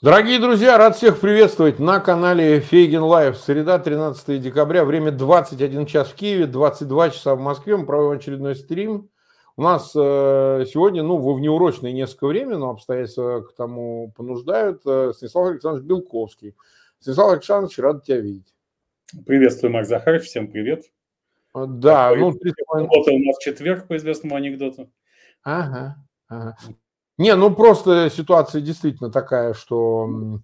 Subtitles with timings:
[0.00, 3.36] Дорогие друзья, рад всех приветствовать на канале Фейгин Live.
[3.36, 7.76] Среда, 13 декабря, время 21 час в Киеве, 22 часа в Москве.
[7.76, 9.10] Мы проводим очередной стрим.
[9.56, 15.12] У нас э, сегодня, ну, во внеурочное несколько времени, но обстоятельства к тому понуждают, э,
[15.16, 16.54] Станислав Александрович Белковский.
[17.00, 18.54] Станислав Александрович, рад тебя видеть.
[19.26, 20.84] Приветствую, Марк Захарович, всем привет.
[21.52, 22.30] А, да, ну...
[22.30, 24.92] Суббота у нас четверг, по известному анекдоту.
[25.42, 25.96] Ага,
[26.28, 26.56] ага.
[27.18, 30.40] Не, ну просто ситуация действительно такая, что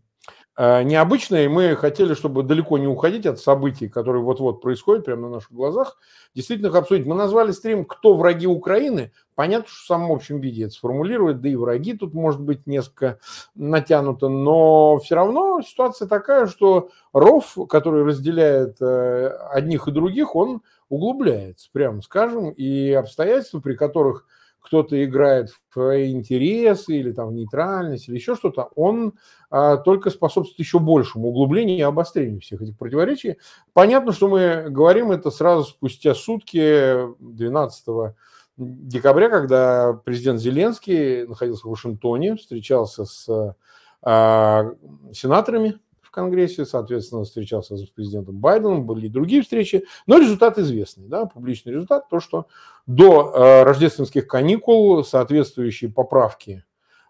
[0.56, 5.28] э, необычная, и мы хотели, чтобы далеко не уходить от событий, которые вот-вот происходят прямо
[5.28, 5.96] на наших глазах,
[6.34, 7.06] действительно их обсудить.
[7.06, 9.12] Мы назвали стрим «Кто враги Украины?».
[9.36, 13.20] Понятно, что в самом общем виде это сформулировать, да и враги тут может быть несколько
[13.54, 20.62] натянуто, но все равно ситуация такая, что ров, который разделяет э, одних и других, он
[20.88, 24.26] углубляется, прямо скажем, и обстоятельства, при которых
[24.64, 29.12] кто-то играет в интересы или там в нейтральность или еще что-то, он
[29.50, 33.36] а, только способствует еще большему углублению и обострению всех этих противоречий.
[33.74, 38.14] Понятно, что мы говорим это сразу спустя сутки 12
[38.56, 43.54] декабря, когда президент Зеленский находился в Вашингтоне, встречался с
[44.00, 44.70] а,
[45.12, 45.78] сенаторами
[46.14, 51.72] Конгрессе, соответственно, встречался с президентом Байденом, были и другие встречи, но результат известный, да, публичный
[51.72, 52.46] результат, то, что
[52.86, 56.64] до э, рождественских каникул соответствующие поправки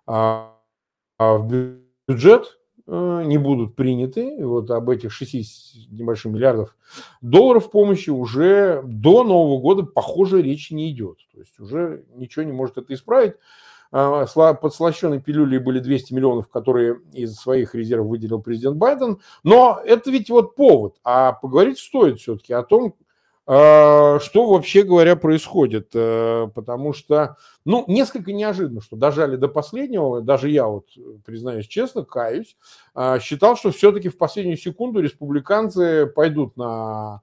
[0.07, 0.45] э,
[1.19, 4.45] в бюджет э, не будут приняты.
[4.45, 6.77] Вот об этих 60 небольших миллиардов
[7.21, 11.19] долларов помощи уже до Нового года, похоже, речи не идет.
[11.33, 13.35] То есть уже ничего не может это исправить.
[13.97, 19.21] А, подслащенной пилюлей были 200 миллионов, которые из своих резервов выделил президент Байден.
[19.45, 20.97] Но это ведь вот повод.
[21.05, 22.97] А поговорить стоит все-таки о том,
[23.47, 25.91] а, что вообще говоря происходит.
[25.95, 30.21] Э, потому что, ну, несколько неожиданно, что дожали до последнего.
[30.21, 30.89] Даже я вот,
[31.25, 32.57] признаюсь честно, каюсь.
[32.97, 37.23] А, считал, что все-таки в последнюю секунду республиканцы пойдут на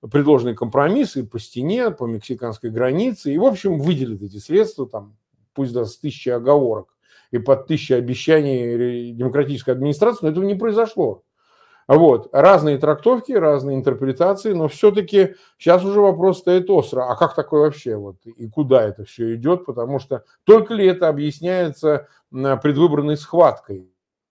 [0.00, 5.16] предложенные компромиссы по стене, по мексиканской границе, и, в общем, выделят эти средства, там,
[5.56, 6.94] пусть даже с тысячи оговорок
[7.32, 11.24] и под тысячи обещаний демократической администрации, но этого не произошло.
[11.88, 12.28] Вот.
[12.32, 17.02] Разные трактовки, разные интерпретации, но все-таки сейчас уже вопрос стоит остро.
[17.10, 17.96] А как такое вообще?
[17.96, 19.64] Вот, и куда это все идет?
[19.64, 23.88] Потому что только ли это объясняется предвыборной схваткой?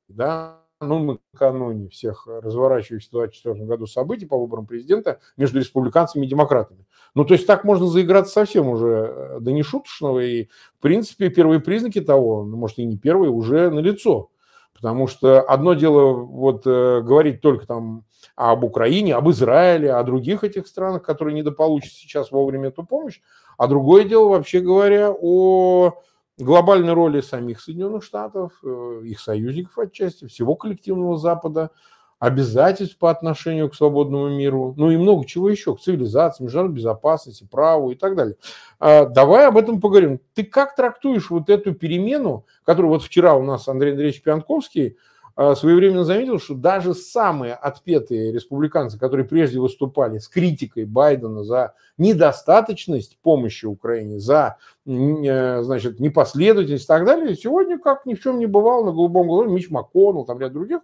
[0.09, 0.61] Да?
[0.81, 6.85] Ну, накануне всех разворачивающихся в 2024 году событий по выборам президента между республиканцами и демократами.
[7.13, 10.45] Ну, то есть так можно заиграться совсем уже э, до нешуточного, и,
[10.77, 14.29] в принципе, первые признаки того, ну, может, и не первые, уже налицо.
[14.73, 18.03] Потому что одно дело вот э, говорить только там
[18.35, 23.21] об Украине, об Израиле, о других этих странах, которые недополучат сейчас вовремя эту помощь,
[23.57, 25.93] а другое дело, вообще говоря, о
[26.38, 31.72] глобальной роли самих Соединенных Штатов, э, их союзников отчасти, всего коллективного Запада,
[32.19, 37.47] обязательств по отношению к свободному миру, ну и много чего еще, к цивилизации, международной безопасности,
[37.50, 38.35] праву и так далее.
[38.79, 40.19] А, давай об этом поговорим.
[40.34, 44.96] Ты как трактуешь вот эту перемену, которую вот вчера у нас Андрей Андреевич Пьянковский а,
[45.35, 53.18] своевременно заметил, что даже самые отпетые республиканцы, которые прежде выступали с критикой Байдена за недостаточность
[53.22, 58.46] помощи Украине, за э, значит, непоследовательность и так далее, сегодня, как ни в чем не
[58.46, 60.79] бывало, на голубом голове Мич МакКоннелл, там ряд других,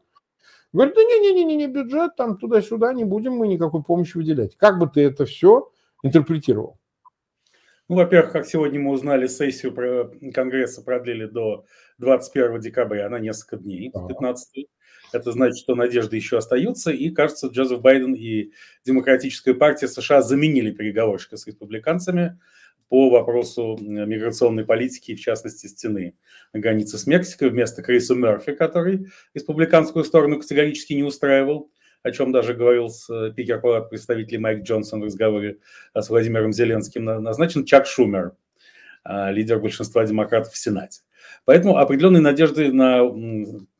[0.74, 4.58] говорит, да не-не-не, бюджет, там туда-сюда не будем мы никакой помощи выделять.
[4.58, 5.70] Как бы ты это все
[6.04, 6.81] интерпретировал?
[7.91, 9.75] Ну, во-первых, как сегодня мы узнали, сессию
[10.34, 11.66] Конгресса продлили до
[11.97, 14.68] 21 декабря на несколько дней, 15
[15.12, 18.52] Это значит, что надежды еще остаются, и, кажется, Джозеф Байден и
[18.85, 22.40] Демократическая партия США заменили переговорщика с республиканцами
[22.88, 26.16] по вопросу миграционной политики, в частности, стены
[26.53, 31.69] на границе с Мексикой, вместо Криса Мерфи, который республиканскую сторону категорически не устраивал
[32.04, 35.58] о чем даже говорил спикер э, палат представителей Майк Джонсон в разговоре
[35.94, 38.34] с Владимиром Зеленским, назначен Чак Шумер,
[39.03, 41.02] а, лидер большинства демократов в Сенате.
[41.46, 43.02] Поэтому определенные надежды на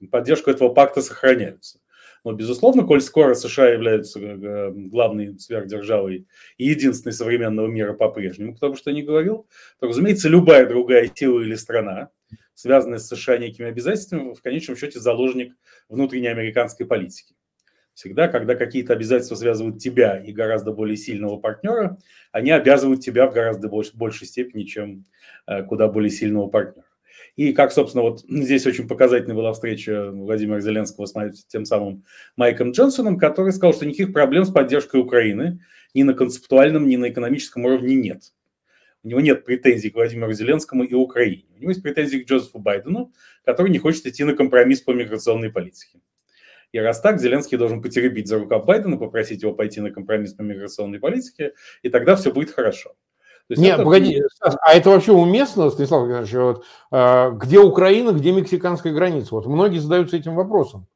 [0.10, 1.80] поддержку этого пакта сохраняются.
[2.24, 6.28] Но, безусловно, коль скоро США являются э, главной сверхдержавой
[6.58, 9.48] и единственной современного мира по-прежнему, бы что ни говорил,
[9.80, 12.10] то, разумеется, любая другая сила или страна,
[12.54, 15.56] связанная с США некими обязательствами, в конечном счете заложник
[15.90, 17.34] внутренней американской политики.
[17.94, 21.98] Всегда, когда какие-то обязательства связывают тебя и гораздо более сильного партнера,
[22.32, 25.06] они обязывают тебя в гораздо больш, большей степени, чем
[25.48, 26.86] э, куда более сильного партнера.
[27.36, 32.04] И как, собственно, вот здесь очень показательной была встреча Владимира Зеленского с тем самым
[32.36, 35.60] Майком Джонсоном, который сказал, что никаких проблем с поддержкой Украины
[35.94, 38.34] ни на концептуальном, ни на экономическом уровне нет.
[39.04, 41.46] У него нет претензий к Владимиру Зеленскому и Украине.
[41.58, 43.12] У него есть претензии к Джозефу Байдену,
[43.44, 46.00] который не хочет идти на компромисс по миграционной политике.
[46.72, 50.42] И раз так, Зеленский должен потеребить за рукав Байдена, попросить его пойти на компромисс по
[50.42, 52.92] миграционной политике, и тогда все будет хорошо.
[53.50, 53.84] Нет, это...
[53.84, 59.36] погоди, а это вообще уместно, Станислав Геннадьевич, вот, э, где Украина, где мексиканская граница?
[59.36, 60.88] Вот многие задаются этим вопросом.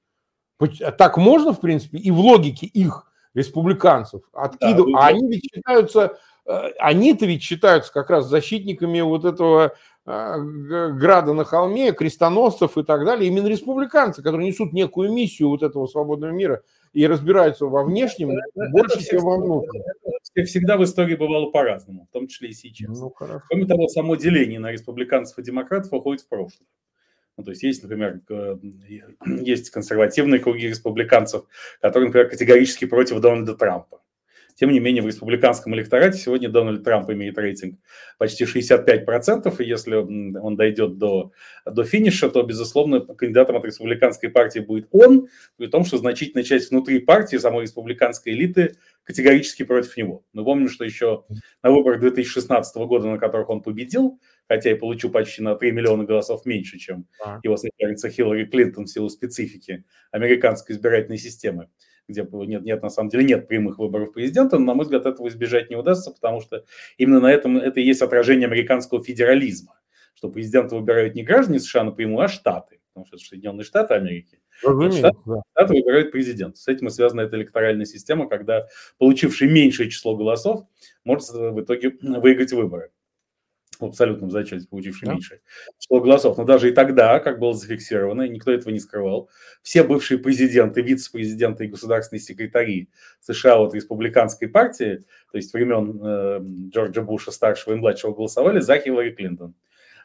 [0.97, 6.17] Так можно, в принципе, и в логике их, республиканцев, откидывать, да, а они ведь считаются,
[6.45, 9.69] э, они-то ведь считаются как раз защитниками вот этого э,
[10.05, 15.87] града на холме, крестоносцев и так далее, именно республиканцы, которые несут некую миссию вот этого
[15.87, 16.61] свободного мира
[16.93, 19.83] и разбираются во внешнем это, больше, это чем во внутреннем.
[20.45, 22.99] Всегда в истории бывало по-разному, в том числе и сейчас.
[22.99, 26.67] Ну, Кроме того, само деление на республиканцев и демократов уходит в прошлое.
[27.37, 28.21] Ну, то есть есть, например,
[29.25, 31.45] есть консервативные круги республиканцев,
[31.81, 34.01] которые, например, категорически против Дональда Трампа.
[34.55, 37.79] Тем не менее, в республиканском электорате сегодня Дональд Трамп имеет рейтинг
[38.17, 41.33] почти 65%, и если он дойдет до,
[41.65, 46.71] до финиша, то, безусловно, кандидатом от республиканской партии будет он, при том, что значительная часть
[46.71, 50.23] внутри партии, самой республиканской элиты, категорически против него.
[50.33, 51.25] Мы помним, что еще
[51.61, 56.05] на выборах 2016 года, на которых он победил, хотя и получил почти на 3 миллиона
[56.05, 57.39] голосов меньше, чем а.
[57.43, 61.69] его соперница Хиллари Клинтон в силу специфики американской избирательной системы,
[62.07, 65.27] где нет, нет, на самом деле нет прямых выборов президента, но, на мой взгляд, этого
[65.27, 66.63] избежать не удастся, потому что
[66.97, 69.79] именно на этом это и есть отражение американского федерализма,
[70.13, 74.39] что президента выбирают не граждане США напрямую, а штаты, потому что это Соединенные Штаты Америки.
[74.59, 75.41] Штаты, да.
[75.51, 76.57] Штаты выбирают президента.
[76.57, 78.67] С этим и связана эта электоральная система, когда
[78.97, 80.65] получивший меньшее число голосов
[81.03, 82.91] может в итоге выиграть выборы
[83.79, 85.13] в абсолютном зачете, получивший да.
[85.13, 85.41] меньше
[85.79, 86.37] число голосов.
[86.37, 89.29] Но даже и тогда, как было зафиксировано, и никто этого не скрывал,
[89.61, 92.89] все бывшие президенты, вице-президенты и государственные секретари
[93.21, 96.39] США от республиканской партии, то есть времен э,
[96.69, 99.55] Джорджа Буша старшего и младшего, голосовали за Хиллари Клинтон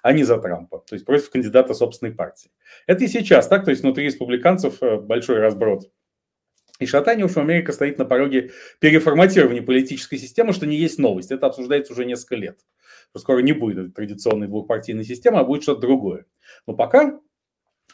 [0.03, 2.51] а не за Трампа, то есть против кандидата собственной партии.
[2.87, 5.91] Это и сейчас так, то есть внутри республиканцев э, большой разброд
[6.81, 11.31] и шатание, в общем, Америка стоит на пороге переформатирования политической системы, что не есть новость.
[11.31, 12.59] Это обсуждается уже несколько лет
[13.11, 16.27] что скоро не будет традиционной двухпартийной системы, а будет что-то другое.
[16.67, 17.21] Но пока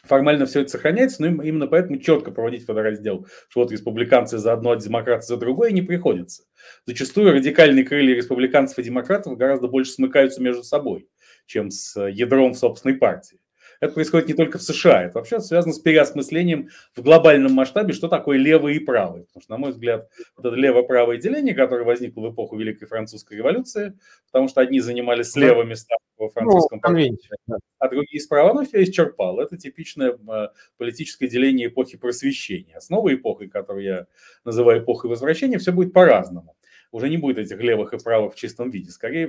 [0.03, 4.71] формально все это сохраняется, но именно поэтому четко проводить водораздел, что вот республиканцы за одно,
[4.71, 6.43] а демократы за другое не приходится.
[6.85, 11.09] Зачастую радикальные крылья республиканцев и демократов гораздо больше смыкаются между собой,
[11.45, 13.39] чем с ядром собственной партии.
[13.79, 18.07] Это происходит не только в США, это вообще связано с переосмыслением в глобальном масштабе, что
[18.07, 19.23] такое левый и правый.
[19.23, 23.37] Потому что, на мой взгляд, вот это лево-правое деление, которое возникло в эпоху Великой Французской
[23.37, 23.97] революции,
[24.31, 27.29] потому что одни занимали слева места во ну, французском парламенте,
[27.79, 29.41] а другие справа, оно все исчерпало.
[29.41, 30.47] Это типичное э,
[30.77, 32.77] политическое деление эпохи просвещения.
[32.77, 34.07] Основа эпохи, которую я
[34.43, 36.56] называю эпохой возвращения, все будет по-разному
[36.91, 38.91] уже не будет этих левых и правых в чистом виде.
[38.91, 39.27] Скорее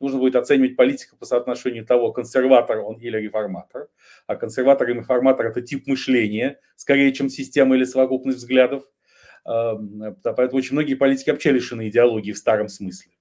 [0.00, 3.88] нужно будет оценивать политика по соотношению того, консерватор он или реформатор.
[4.26, 8.84] А консерватор и реформатор– это тип мышления, скорее, чем система или совокупность взглядов.
[9.44, 13.12] Поэтому очень многие политики вообще лишены идеологии в старом смысле.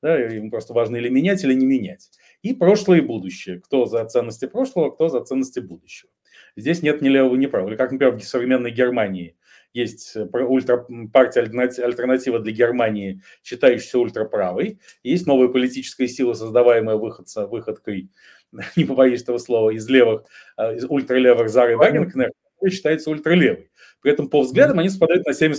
[0.00, 2.10] Да, им просто важно или менять, или не менять.
[2.42, 3.60] И прошлое, и будущее.
[3.60, 6.10] Кто за ценности прошлого, кто за ценности будущего.
[6.56, 7.70] Здесь нет ни левого, ни правого.
[7.70, 9.36] Или как, например, в современной Германии
[9.72, 14.80] есть э, ультра, партия альтернатива для Германии, считающаяся ультраправой.
[15.02, 18.10] Есть новая политическая сила, создаваемая выходца, выходкой,
[18.76, 20.24] не побоюсь этого слова, из левых,
[20.56, 23.70] э, из ультралевых Зары Вагенкнер, который считается ультралевой.
[24.00, 25.54] При этом по взглядам они совпадают на 70%.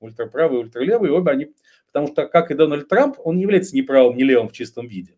[0.00, 1.54] Ультраправый и ультралевый, обе они,
[1.86, 4.86] потому что, как и Дональд Трамп, он не является ни правым, ни левым в чистом
[4.86, 5.14] виде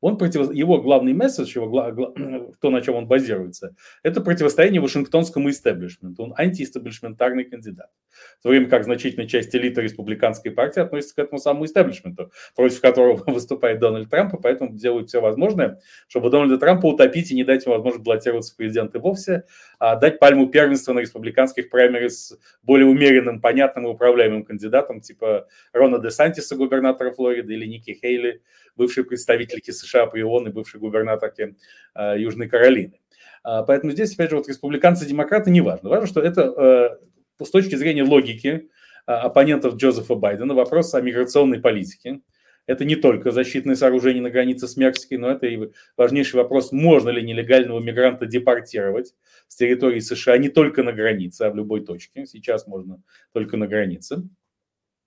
[0.00, 0.52] он против...
[0.52, 1.92] его главный месседж, его гла...
[2.60, 6.22] то, на чем он базируется, это противостояние Вашингтонскому истеблишменту.
[6.22, 7.90] Он антиистеблишментарный кандидат.
[8.38, 12.80] В то время как значительная часть элиты республиканской партии относится к этому самому истеблишменту, против
[12.80, 17.44] которого выступает Дональд Трамп, и поэтому делают все возможное, чтобы Дональда Трампа утопить и не
[17.44, 19.44] дать ему возможность баллотироваться в президенты вовсе,
[19.78, 25.98] а дать пальму первенства на республиканских праймерис более умеренным, понятным и управляемым кандидатам, типа Рона
[25.98, 28.42] де Сантиса, губернатора Флориды, или Ники Хейли,
[28.76, 31.56] бывшей представительки США при ООН и бывшей губернаторки
[31.94, 33.00] э, Южной Каролины.
[33.42, 35.88] А, поэтому здесь, опять же, вот республиканцы и демократы не важно.
[35.88, 36.98] Важно, что это
[37.40, 38.68] э, с точки зрения логики
[39.06, 42.20] э, оппонентов Джозефа Байдена вопрос о миграционной политике.
[42.66, 47.08] Это не только защитные сооружения на границе с Мексикой, но это и важнейший вопрос, можно
[47.08, 49.14] ли нелегального мигранта депортировать
[49.48, 52.26] с территории США не только на границе, а в любой точке.
[52.26, 53.02] Сейчас можно
[53.32, 54.28] только на границе.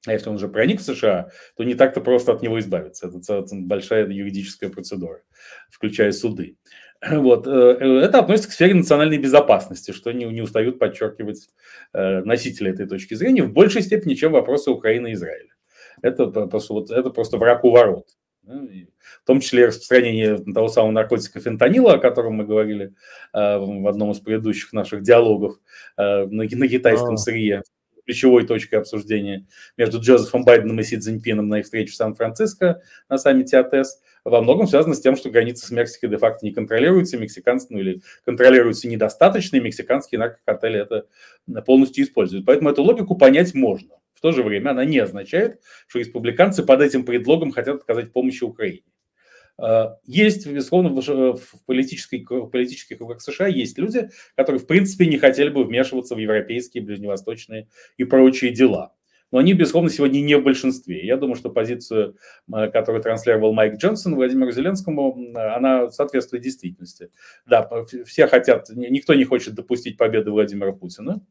[0.08, 3.08] А если он уже проник в США, то не так-то просто от него избавиться.
[3.08, 5.22] Это большая юридическая процедура,
[5.70, 6.58] включая суды.
[7.12, 7.48] Вот.
[7.48, 11.50] Э, это относится к сфере национальной безопасности, что не, не устают подчеркивать
[11.94, 15.50] э, носители этой точки зрения в большей степени, чем вопросы Украины и Израиля.
[16.04, 18.08] Это просто, вот, это просто враг у ворот.
[18.44, 22.94] в том числе распространение того самого наркотика фентанила, о котором мы говорили
[23.34, 25.56] в одном из предыдущих наших диалогов
[25.98, 27.18] на, на китайском а.
[27.18, 27.64] сырье
[28.12, 33.18] ключевой точкой обсуждения между Джозефом Байденом и Си Цзиньпином на их встрече в Сан-Франциско на
[33.18, 37.68] саммите АТС, во многом связано с тем, что границы с Мексикой де-факто не контролируются, мексиканцы,
[37.70, 41.08] ну или контролируются недостаточно, и мексиканские наркокартели это
[41.66, 42.46] полностью используют.
[42.46, 43.96] Поэтому эту логику понять можно.
[44.14, 48.42] В то же время она не означает, что республиканцы под этим предлогом хотят оказать помощь
[48.42, 48.84] Украине.
[49.62, 55.18] А, есть, безусловно, в политической, в политических кругах США есть люди, которые, в принципе, не
[55.18, 58.94] хотели бы вмешиваться в европейские, ближневосточные и прочие дела.
[59.32, 61.06] Но они, безусловно, сегодня не в большинстве.
[61.06, 62.18] Я думаю, что позицию,
[62.52, 67.12] а, которую транслировал Майк Джонсон Владимиру Зеленскому, она соответствует действительности.
[67.46, 67.70] Да,
[68.06, 71.22] все хотят, никто не хочет допустить победы Владимира Путина.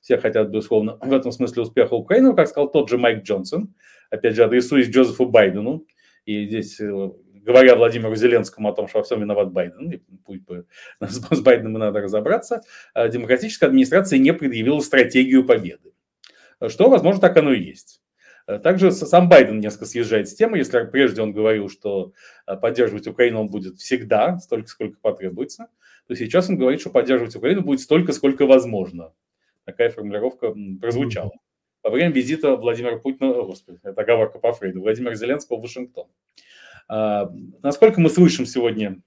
[0.00, 3.74] Все хотят, безусловно, в этом смысле успеха Украины, как сказал тот же Майк Джонсон,
[4.10, 5.86] опять же, адресуясь Джозефу Байдену.
[6.24, 7.10] И здесь э,
[7.48, 10.66] говоря Владимиру Зеленскому о том, что во всем виноват Байден, и пусть бы
[11.00, 12.60] с Байденом и надо разобраться,
[12.92, 15.94] а демократическая администрация не предъявила стратегию победы.
[16.68, 18.02] Что, возможно, так оно и есть.
[18.62, 20.58] Также сам Байден несколько съезжает с темы.
[20.58, 22.12] Если прежде он говорил, что
[22.44, 25.68] а, поддерживать Украину он будет всегда, столько, сколько потребуется,
[26.06, 29.14] то сейчас он говорит, что поддерживать Украину будет столько, сколько возможно.
[29.64, 31.32] Такая формулировка прозвучала.
[31.82, 36.08] Во время визита Владимира Путина, господи, это оговорка по Фрейду, Владимира Зеленского в Вашингтон.
[36.88, 37.30] А,
[37.62, 39.00] насколько мы слышим сегодня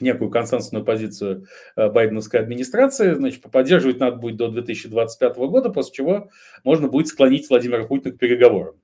[0.00, 1.46] некую консенсусную позицию
[1.76, 6.30] э, байденовской администрации, значит, поддерживать надо будет до 2025 года, после чего
[6.64, 8.80] можно будет склонить Владимира Путина к переговорам.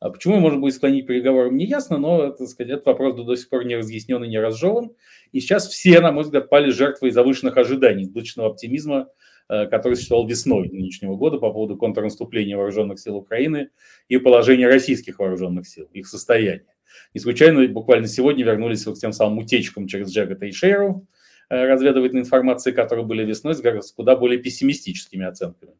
[0.00, 3.34] А почему можно будет склонить переговорам, не ясно, но так сказать, этот вопрос до, до
[3.34, 4.92] сих пор не разъяснен и не разжеван.
[5.32, 9.08] И сейчас все, на мой взгляд, пали жертвой завышенных ожиданий, избыточного оптимизма,
[9.48, 13.70] э, который существовал весной нынешнего года по поводу контрнаступления вооруженных сил Украины
[14.06, 16.77] и положения российских вооруженных сил, их состояния.
[17.14, 21.06] Не случайно буквально сегодня вернулись к тем самым утечкам через Джека Тейшеру,
[21.50, 25.72] э, разведывательной информации, которые были весной, с куда более пессимистическими оценками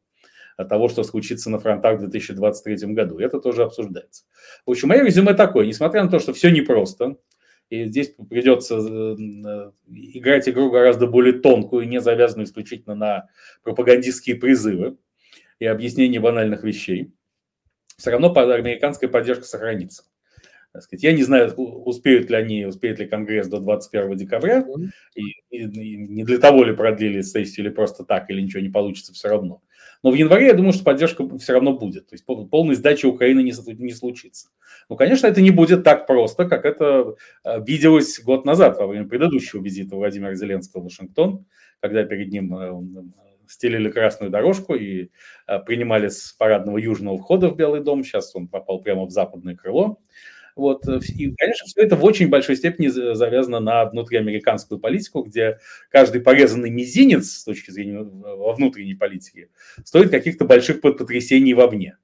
[0.64, 3.18] того, что случится на фронтах в 2023 году.
[3.18, 4.24] Это тоже обсуждается.
[4.66, 5.66] В общем, мое резюме такое.
[5.66, 7.16] Несмотря на то, что все непросто,
[7.70, 13.28] и здесь придется э, играть игру гораздо более тонкую, не завязанную исключительно на
[13.62, 14.96] пропагандистские призывы
[15.60, 17.12] и объяснение банальных вещей,
[17.96, 20.04] все равно американская поддержка сохранится.
[20.72, 24.66] Так сказать, я не знаю, успеют ли они, успеет ли Конгресс до 21 декабря,
[25.14, 28.68] и, и, и не для того ли продлили сессию, или просто так, или ничего не
[28.68, 29.62] получится все равно.
[30.02, 32.08] Но в январе я думаю, что поддержка все равно будет.
[32.08, 34.50] То есть полной сдачи Украины не, не случится.
[34.88, 39.08] Ну, конечно, это не будет так просто, как это а, виделось год назад во время
[39.08, 41.46] предыдущего визита Владимира Зеленского в Вашингтон,
[41.80, 43.02] когда перед ним э,
[43.48, 45.10] стелили красную дорожку и
[45.66, 48.04] принимали с парадного южного входа в Белый дом.
[48.04, 49.98] Сейчас он попал прямо в западное крыло.
[50.58, 50.88] Вот.
[50.88, 56.20] Э, и, конечно, все это в очень большой степени завязано на внутриамериканскую политику, где каждый
[56.20, 59.50] порезанный мизинец с точки зрения во внутренней политики
[59.84, 61.96] стоит каких-то больших потрясений вовне.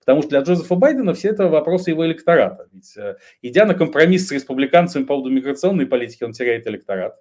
[0.00, 2.68] Потому что для Джозефа Байдена все это вопросы его электората.
[2.70, 7.16] Ведь э, идя на компромисс с республиканцами по поводу миграционной политики, он теряет электорат.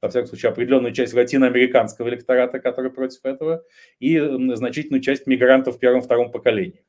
[0.00, 3.62] Во всяком случае, определенную часть латиноамериканского электората, который против этого,
[4.00, 4.18] и
[4.56, 6.82] значительную часть мигрантов в первом-втором поколении.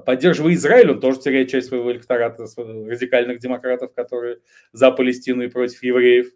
[0.00, 4.38] Поддерживая Израиль, он тоже теряет часть своего электората радикальных демократов, которые
[4.72, 6.30] за Палестину и против евреев,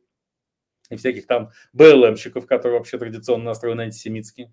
[0.91, 4.53] и всяких там БЛМщиков, которые вообще традиционно настроены антисемитски.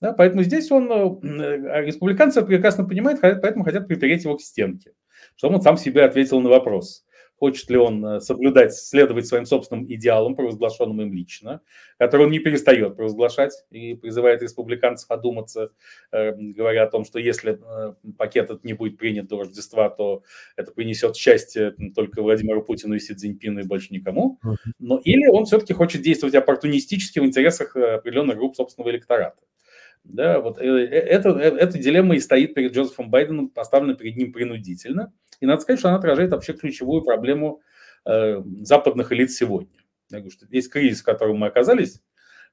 [0.00, 4.92] Да, поэтому здесь он, э, республиканцы прекрасно понимают, поэтому хотят припереть его к стенке,
[5.36, 7.05] чтобы он сам себе ответил на вопрос
[7.38, 11.60] хочет ли он э, соблюдать, следовать своим собственным идеалам, провозглашенным им лично,
[11.98, 15.70] которые он не перестает провозглашать и призывает республиканцев одуматься,
[16.12, 20.22] э, говоря о том, что если э, пакет этот не будет принят до Рождества, то
[20.56, 24.40] это принесет счастье только Владимиру Путину и Си Цзиньпину и больше никому.
[24.78, 29.38] Но или он все-таки хочет действовать оппортунистически в интересах определенных групп собственного электората.
[30.04, 35.46] Да, вот это, эта дилемма и стоит перед Джозефом Байденом, поставлена перед ним принудительно– и
[35.46, 37.60] надо сказать, что она отражает вообще ключевую проблему
[38.04, 39.78] э, западных элит сегодня.
[40.10, 42.00] Я говорю, что весь кризис, в котором мы оказались,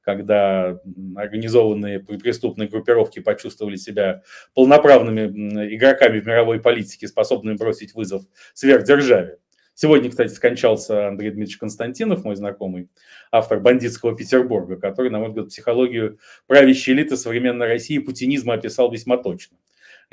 [0.02, 0.80] когда
[1.16, 4.24] организованные преступные группировки почувствовали себя
[4.54, 8.24] полноправными игроками в мировой политике, способными бросить вызов
[8.54, 9.38] сверхдержаве.
[9.76, 12.90] Сегодня, кстати, скончался Андрей Дмитриевич Константинов, мой знакомый,
[13.32, 19.18] автор «Бандитского Петербурга», который, на мой взгляд, психологию правящей элиты современной России путинизма описал весьма
[19.18, 19.58] точно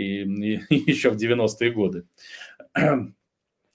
[0.00, 0.60] и, и
[0.90, 2.04] еще в 90-е годы.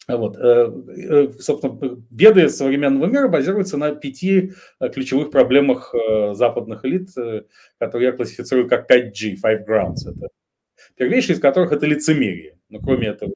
[0.07, 0.37] Вот.
[0.37, 0.71] Э,
[1.09, 5.95] э, собственно, беды современного мира базируются на пяти э, ключевых проблемах
[6.33, 7.09] западных элит,
[7.79, 10.07] которые я классифицирую как 5G, Five Grounds.
[10.07, 10.27] Это
[10.95, 12.59] Первейший из которых это лицемерие.
[12.69, 13.33] Ну, кроме этого,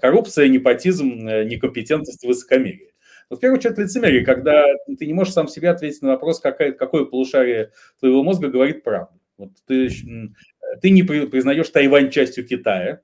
[0.00, 2.92] коррупция, непотизм, некомпетентность высокомерие.
[3.30, 4.64] Но в первую очередь лицемерие, когда
[4.98, 9.18] ты не можешь сам себе ответить на вопрос, какая, какое полушарие твоего мозга говорит правду.
[9.36, 9.88] Вот ты,
[10.82, 13.02] ты не признаешь Тайвань частью Китая,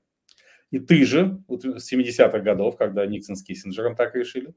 [0.75, 4.53] и ты же, с 70-х годов, когда Никсон с Киссинджером так решили,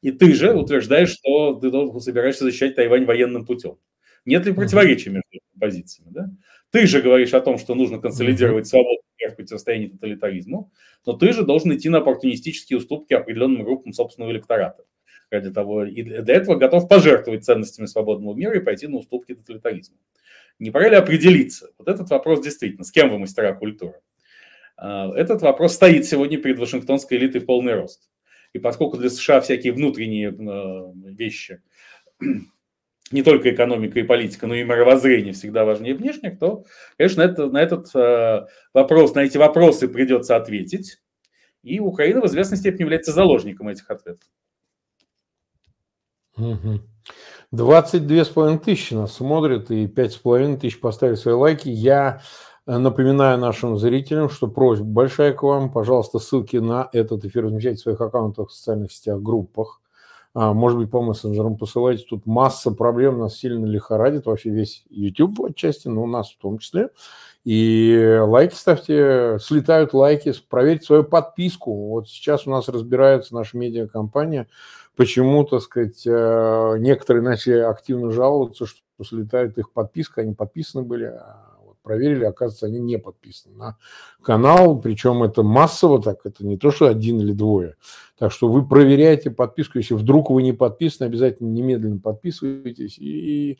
[0.00, 1.70] и ты же утверждаешь, что ты
[2.00, 3.76] собираешься защищать Тайвань военным путем.
[4.24, 6.10] Нет ли противоречия между этими позициями?
[6.10, 6.30] Да?
[6.70, 10.72] Ты же говоришь о том, что нужно консолидировать свободу в противостоянии тоталитаризму,
[11.04, 14.84] но ты же должен идти на оппортунистические уступки определенным группам собственного электората.
[15.30, 19.98] Ради того, и для этого готов пожертвовать ценностями свободного мира и пойти на уступки тоталитаризму.
[20.58, 21.68] Не пора ли определиться?
[21.76, 24.00] Вот этот вопрос действительно, с кем вы мастера культуры?
[24.78, 28.08] А, этот вопрос стоит сегодня перед Вашингтонской элитой в полный рост.
[28.52, 31.60] И поскольку для США всякие внутренние а, вещи,
[33.10, 36.64] не только экономика и политика, но и мировоззрение всегда важнее внешних, то,
[36.96, 40.98] конечно, это, на этот а, вопрос, на эти вопросы придется ответить.
[41.64, 44.28] И Украина в известной степени является заложником этих ответов.
[47.50, 51.68] Двадцать с половиной тысячи нас смотрят, и пять с половиной тысяч поставили свои лайки.
[51.68, 52.20] Я
[52.68, 55.72] Напоминаю нашим зрителям, что просьба большая к вам.
[55.72, 59.80] Пожалуйста, ссылки на этот эфир размещайте в своих аккаунтах в социальных сетях, группах.
[60.34, 62.04] А, может быть, по мессенджерам посылайте.
[62.06, 64.26] Тут масса проблем, нас сильно лихорадит.
[64.26, 66.90] Вообще весь YouTube отчасти, но у нас в том числе.
[67.42, 71.72] И лайки ставьте, слетают лайки, проверьте свою подписку.
[71.88, 74.46] Вот сейчас у нас разбирается наша медиакомпания.
[74.94, 81.04] Почему, так сказать, э, некоторые начали активно жаловаться, что слетает их подписка, они подписаны были,
[81.04, 81.47] а
[81.88, 83.78] проверили, оказывается, они не подписаны на
[84.22, 87.76] канал, причем это массово так, это не то, что один или двое.
[88.18, 93.58] Так что вы проверяете подписку, если вдруг вы не подписаны, обязательно немедленно подписывайтесь и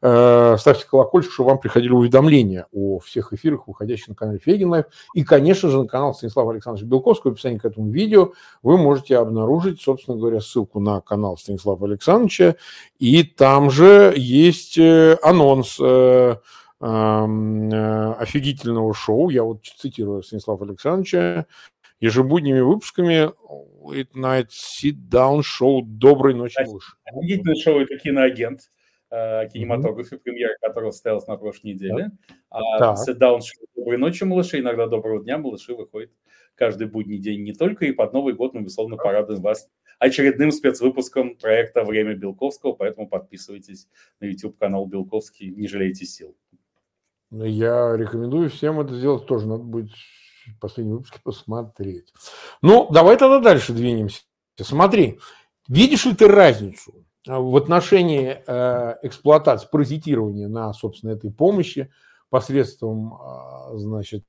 [0.00, 4.86] э, ставьте колокольчик, чтобы вам приходили уведомления о всех эфирах, выходящих на канале Фейгин Live.
[5.14, 8.32] И, конечно же, на канал Станислава Александровича Белковского, в описании к этому видео
[8.62, 12.54] вы можете обнаружить, собственно говоря, ссылку на канал Станислава Александровича.
[12.98, 16.36] И там же есть э, анонс э,
[16.80, 19.30] офигительного шоу.
[19.30, 21.46] Я вот цитирую Станислава Александровича.
[22.00, 23.30] Ежебудними выпусками
[23.82, 26.96] Late Night Sit Down Show «Доброй ночи, малыш».
[27.04, 28.70] Офигительное шоу– это киноагент
[29.10, 30.20] э, кинематографе, mm-hmm.
[30.20, 32.12] премьера которого состоялась на прошлой неделе.
[32.50, 36.12] А Sit Down Show «Доброй ночи, малыши», иногда «Доброго дня, малыши» выходит
[36.54, 41.36] каждый будний день не только, и под Новый год мы, безусловно, порадуем вас очередным спецвыпуском
[41.36, 43.88] проекта «Время Белковского», поэтому подписывайтесь
[44.20, 46.36] на YouTube-канал Белковский, не жалейте сил.
[47.30, 49.46] Я рекомендую всем это сделать тоже.
[49.46, 49.90] Надо будет
[50.60, 52.12] последний выпуск посмотреть.
[52.62, 54.22] Ну, давай тогда дальше двинемся.
[54.60, 55.20] Смотри,
[55.68, 61.92] видишь ли ты разницу а, в отношении э, эксплуатации, паразитирования на, собственно, этой помощи
[62.30, 64.24] посредством, э, значит,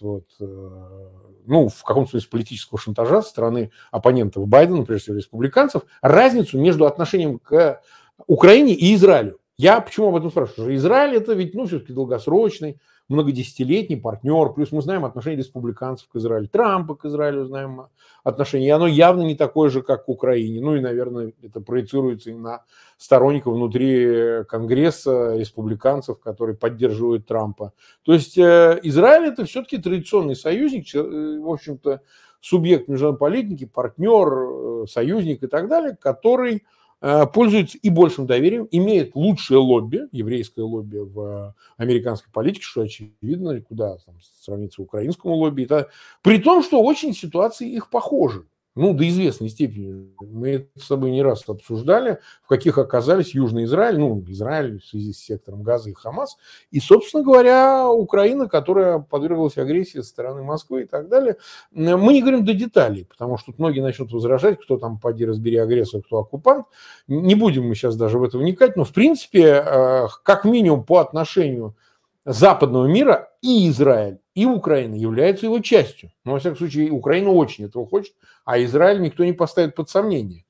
[0.00, 1.10] вот, э,
[1.46, 6.86] ну, в каком-то смысле политического шантажа со стороны оппонентов Байдена, прежде всего республиканцев, разницу между
[6.86, 7.80] отношением к
[8.26, 9.38] Украине и Израилю.
[9.56, 10.74] Я почему об этом спрашиваю?
[10.74, 16.48] Израиль это ведь, ну, все-таки долгосрочный, многодесятилетний партнер, плюс мы знаем отношение республиканцев к Израилю,
[16.48, 17.86] Трампа к Израилю знаем
[18.24, 20.60] отношение, и оно явно не такое же, как к Украине.
[20.60, 22.64] Ну и, наверное, это проецируется и на
[22.96, 27.72] сторонников внутри Конгресса, республиканцев, которые поддерживают Трампа.
[28.02, 32.00] То есть э, Израиль это все-таки традиционный союзник, э, в общем-то,
[32.40, 36.64] субъект международной политики, партнер, э, союзник и так далее, который
[37.06, 43.60] Э, пользуется и большим доверием, имеет лучшее лобби, еврейское лобби в американской политике, что очевидно,
[43.60, 45.64] куда там, сравнится украинскому лобби.
[45.64, 45.90] Это,
[46.22, 50.12] при том, что очень ситуации их похожи ну, до известной степени.
[50.20, 54.84] Мы это с собой не раз обсуждали, в каких оказались Южный Израиль, ну, Израиль в
[54.84, 56.36] связи с сектором Газа и Хамас,
[56.70, 61.36] и, собственно говоря, Украина, которая подверглась агрессии со стороны Москвы и так далее.
[61.72, 65.56] Мы не говорим до деталей, потому что тут многие начнут возражать, кто там, поди разбери,
[65.56, 66.66] агрессор, кто оккупант.
[67.06, 70.98] Не будем мы сейчас даже в это вникать, но, в принципе, э, как минимум по
[70.98, 71.76] отношению
[72.24, 76.10] западного мира и Израиль, и Украина являются его частью.
[76.24, 80.44] Но, во всяком случае, Украина очень этого хочет, а Израиль никто не поставит под сомнение.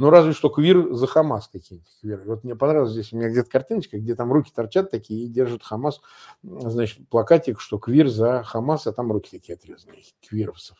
[0.00, 1.84] Ну, разве что квир за Хамас какие-то.
[2.00, 2.22] Квир.
[2.24, 5.64] Вот мне понравилось здесь, у меня где-то картиночка, где там руки торчат такие и держат
[5.64, 6.00] Хамас,
[6.44, 10.76] значит, плакатик, что квир за Хамас, а там руки такие отрезанные, квировцев,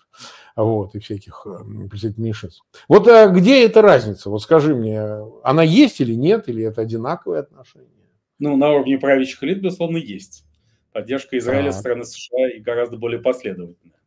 [0.55, 2.65] вот, и всяких э, представителей меньшинств.
[2.89, 4.31] Вот а где эта разница?
[4.31, 5.03] Вот скажи мне,
[5.43, 7.98] она есть или нет, или это одинаковые отношения?
[8.39, 10.45] Ну, на уровне правящих элит, безусловно, есть.
[10.93, 13.99] Поддержка Израиля со стороны США и гораздо более последовательная.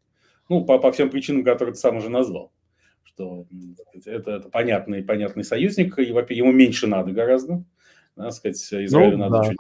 [0.50, 2.52] Ну, по, по всем причинам, которые ты сам уже назвал.
[3.04, 3.46] Что
[4.06, 7.64] это, это понятный, понятный союзник, и ему меньше надо гораздо.
[8.16, 9.50] Да, сказать, Израилю ну, надо да.
[9.50, 9.58] чуть,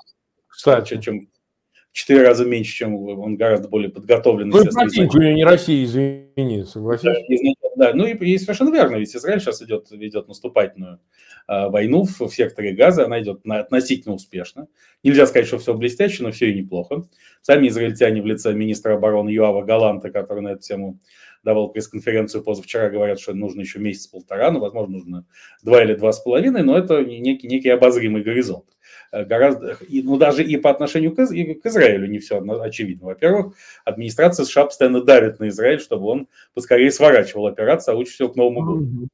[0.47, 0.99] Кстати.
[1.01, 1.29] чем
[1.91, 4.51] четыре раза меньше, чем он гораздо более подготовленный.
[4.51, 7.03] Ну, и противник не Россия, извини, согласись?
[7.03, 7.13] Да,
[7.75, 10.99] ну и, и совершенно верно, ведь Израиль сейчас идет, ведет наступательную
[11.47, 14.67] э, войну в, в секторе Газа, она идет на, относительно успешно.
[15.03, 17.03] Нельзя сказать, что все блестяще, но все и неплохо.
[17.41, 20.99] Сами израильтяне в лице министра обороны Юава Галанта, который на эту тему
[21.43, 25.25] давал пресс-конференцию позавчера, говорят, что нужно еще месяц-полтора, ну, возможно, нужно
[25.63, 28.65] два или два с половиной, но это некий, некий обозримый горизонт.
[29.11, 33.07] Э, гораздо, ну, даже и по отношению к, к Израилю не все очевидно.
[33.07, 38.29] Во-первых, администрация США постоянно давит на Израиль, чтобы он поскорее сворачивал операцию, а лучше всего
[38.29, 39.07] к Новому году.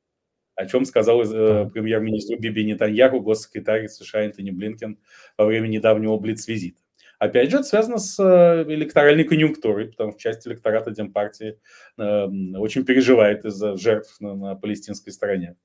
[0.56, 4.98] О чем сказал э, премьер-министру Биби Нетаньяху госсекретарь США Энтони Блинкен
[5.38, 6.82] во время недавнего блиц-визита.
[7.20, 11.60] Опять же, это связано с э, электоральной конъюнктурой, потому что часть электората Демпартии
[11.98, 12.26] э,
[12.58, 15.56] очень переживает из-за жертв на, на палестинской стороне.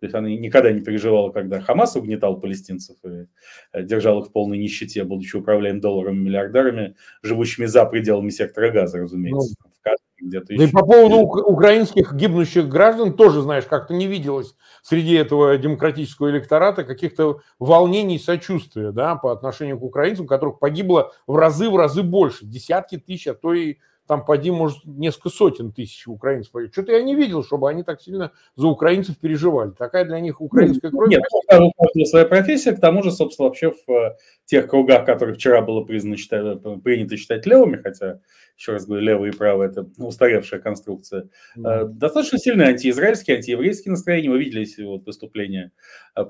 [0.00, 3.26] То есть она никогда не переживала, когда Хамас угнетал палестинцев и
[3.72, 8.98] э, держал их в полной нищете, будучи управляем долларами миллиардерами, живущими за пределами сектора газа,
[8.98, 9.54] разумеется.
[9.62, 9.71] Ну,
[10.20, 10.64] где-то да еще.
[10.64, 16.84] и по поводу украинских гибнущих граждан тоже, знаешь, как-то не виделось среди этого демократического электората
[16.84, 22.46] каких-то волнений, сочувствия, да, по отношению к украинцам, которых погибло в разы, в разы больше,
[22.46, 26.52] десятки тысяч, а то и там поди, может, несколько сотен тысяч украинцев.
[26.72, 29.70] Что-то я не видел, чтобы они так сильно за украинцев переживали.
[29.70, 31.08] Такая для них украинская кровь.
[31.08, 32.72] Нет, у каждого своя профессия.
[32.72, 37.16] К тому же, собственно, вообще в э, тех кругах, которые вчера было признано, считать, принято
[37.16, 38.20] считать левыми, хотя,
[38.56, 41.84] еще раз говорю, левые и правые– это устаревшая конструкция, mm.
[41.84, 44.30] достаточно сильные антиизраильские, антиеврейские настроения.
[44.30, 45.70] Вы видели вот выступление
[46.16, 46.24] э,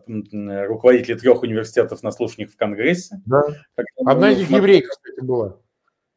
[0.67, 3.23] руководителей трех университетов на слушаниях в Конгрессе.
[3.25, 3.43] Да.
[4.05, 5.62] Одна из них еврейка, кстати, была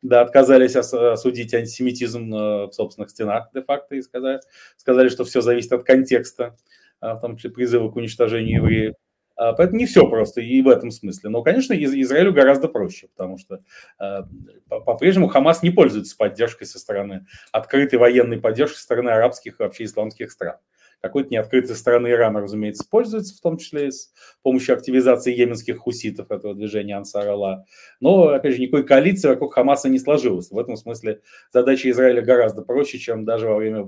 [0.07, 4.39] да, отказались осудить антисемитизм э, в собственных стенах де-факто и сказали,
[4.77, 6.55] сказали, что все зависит от контекста,
[6.99, 8.93] а, в том числе призыва к уничтожению евреев.
[9.35, 11.29] А, поэтому не все просто и в этом смысле.
[11.29, 13.61] Но, конечно, Израилю гораздо проще, потому что
[13.99, 14.21] э,
[14.69, 19.85] по-прежнему Хамас не пользуется поддержкой со стороны, открытой военной поддержкой со стороны арабских и вообще
[19.85, 20.57] исламских стран
[21.07, 24.11] какой-то неоткрытой стороны Ирана, разумеется, пользуется, в том числе с
[24.43, 27.65] помощью активизации йеменских хуситов этого движения Ансар Алла.
[27.99, 30.51] Но, опять же, никакой коалиции вокруг Хамаса не сложилось.
[30.51, 33.87] В этом смысле задача Израиля гораздо проще, чем даже во время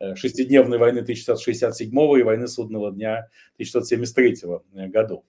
[0.00, 3.28] э, шестидневной войны 1967 и войны судного дня
[3.58, 5.24] 1973 годов.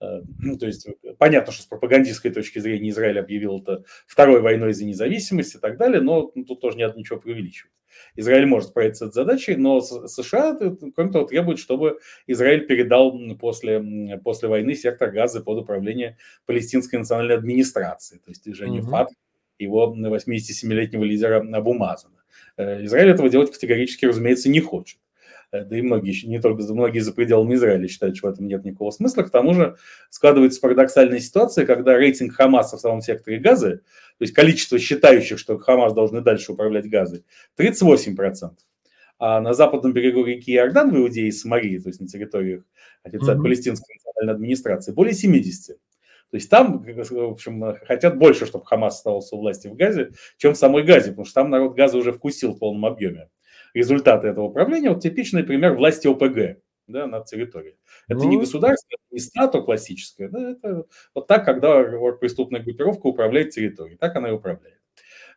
[0.00, 4.72] Э, ну, то есть понятно, что с пропагандистской точки зрения Израиль объявил это второй войной
[4.72, 7.72] за независимость и так далее, но тут тоже не надо ничего преувеличивать.
[8.16, 10.58] Израиль может справиться с задачей, но США,
[10.94, 17.36] кроме того, требует, чтобы Израиль передал после, после войны сектор газа под управление палестинской национальной
[17.36, 18.90] администрации, то есть движение угу.
[18.90, 19.08] ФАТ,
[19.58, 22.22] его 87-летнего лидера Абу Мазана.
[22.56, 24.98] Э, Израиль этого делать категорически, разумеется, не хочет.
[25.52, 28.64] Э, да и многие, не только многие за пределами Израиля считают, что в этом нет
[28.64, 29.22] никакого смысла.
[29.22, 29.76] К тому же
[30.08, 35.58] складывается парадоксальная ситуация, когда рейтинг Хамаса в самом секторе газа, то есть количество считающих, что
[35.58, 37.24] Хамас должны дальше управлять газой,
[37.58, 38.50] 38%.
[39.18, 42.62] А на западном берегу реки Иордан в Иудее и Самарии, то есть на территориях
[43.02, 43.42] официально mm-hmm.
[43.42, 45.76] палестинской национальной администрации, более 70.
[45.76, 50.54] То есть там, в общем, хотят больше, чтобы Хамас оставался у власти в Газе, чем
[50.54, 53.28] в самой Газе, потому что там народ Газа уже вкусил в полном объеме
[53.74, 54.90] результаты этого управления.
[54.90, 57.76] Вот типичный пример власти ОПГ да, над территорией.
[58.08, 61.82] Это ну, не государство, не стату классическое, да, это вот так, когда
[62.20, 64.80] преступная группировка управляет территорией, так она и управляет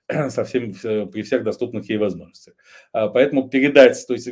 [0.30, 2.56] со всем, при всех доступных ей возможностях.
[2.92, 4.30] А, поэтому передать, то есть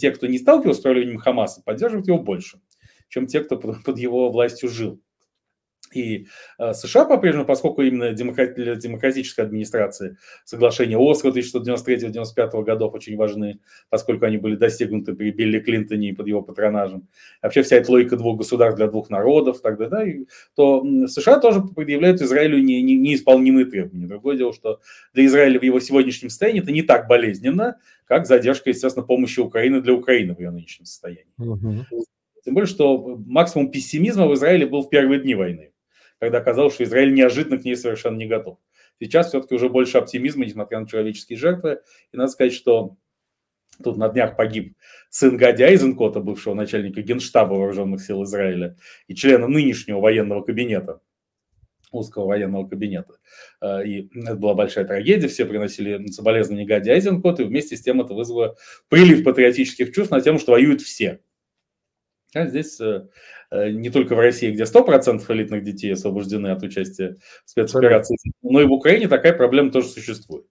[0.00, 2.60] те, кто не сталкивался с управлением Хамаса, поддерживают его больше,
[3.08, 5.00] чем те, кто под его властью жил.
[5.92, 6.26] И
[6.58, 14.26] э, США по-прежнему, поскольку именно для демократической администрации соглашения Осло 1993-1995 годов очень важны, поскольку
[14.26, 17.08] они были достигнуты при Билли Клинтоне и под его патронажем.
[17.42, 21.62] Вообще вся эта логика двух государств для двух народов, так да, и, то США тоже
[21.62, 24.06] предъявляют Израилю не, не, неисполнимые требования.
[24.06, 24.80] Другое дело, что
[25.14, 29.80] для Израиля в его сегодняшнем состоянии это не так болезненно, как задержка, естественно, помощи Украины
[29.80, 31.26] для Украины в ее нынешнем состоянии.
[31.38, 31.84] Угу.
[32.44, 35.70] Тем более, что максимум пессимизма в Израиле был в первые дни войны
[36.18, 38.58] когда казалось, что Израиль неожиданно к ней совершенно не готов.
[39.00, 41.80] Сейчас все-таки уже больше оптимизма, несмотря на человеческие жертвы.
[42.12, 42.96] И надо сказать, что
[43.82, 44.76] тут на днях погиб
[45.08, 48.76] сын Гади Айзенкота, бывшего начальника генштаба вооруженных сил Израиля
[49.06, 51.00] и члена нынешнего военного кабинета,
[51.92, 53.14] узкого военного кабинета.
[53.60, 58.00] Э, и это была большая трагедия, все приносили соболезнования Гади Айзенкоту, и вместе с тем
[58.00, 58.56] это вызвало
[58.88, 61.20] прилив патриотических чувств на тему, что воюют все.
[62.34, 63.06] А здесь э,
[63.50, 68.60] э, не только в России, где 100% элитных детей освобождены от участия в спецоперации, но
[68.60, 70.46] и в Украине такая проблема тоже существует,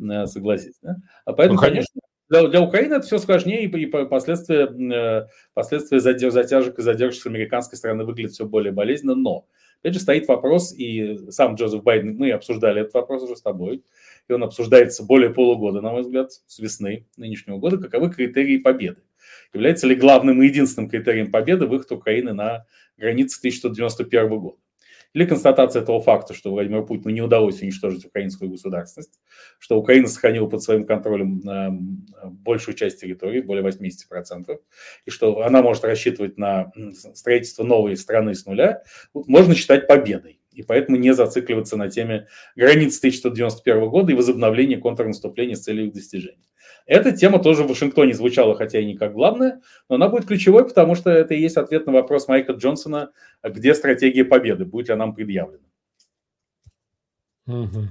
[0.00, 0.80] э, согласитесь.
[0.82, 0.96] Да?
[1.24, 6.78] А поэтому, ну, конечно, для, для Украины это все сложнее, и, и последствия, последствия затяжек
[6.78, 9.46] и задержек с американской стороны выглядят все более болезненно, но
[9.80, 13.84] опять же стоит вопрос, и сам Джозеф Байден, мы обсуждали этот вопрос уже с тобой,
[14.28, 19.02] и он обсуждается более полугода, на мой взгляд, с весны нынешнего года, каковы критерии победы.
[19.52, 22.66] Является ли главным и единственным критерием победы выход Украины на
[22.96, 24.58] границы 1991 года?
[25.14, 29.20] Или констатация этого факта, что Владимиру Путину не удалось уничтожить украинскую государственность,
[29.58, 31.68] что Украина сохранила под своим контролем э,
[32.30, 34.58] большую часть территории, более 80%,
[35.04, 36.72] и что она может рассчитывать на
[37.14, 40.40] строительство новой страны с нуля, можно считать победой.
[40.52, 45.94] И поэтому не зацикливаться на теме границ 1991 года и возобновления контрнаступления с целью их
[45.94, 46.44] достижения.
[46.86, 50.66] Эта тема тоже в Вашингтоне звучала, хотя и не как главная, но она будет ключевой,
[50.66, 53.10] потому что это и есть ответ на вопрос Майка Джонсона,
[53.42, 55.64] где стратегия победы, будет ли она нам предъявлена.
[57.46, 57.88] Угу.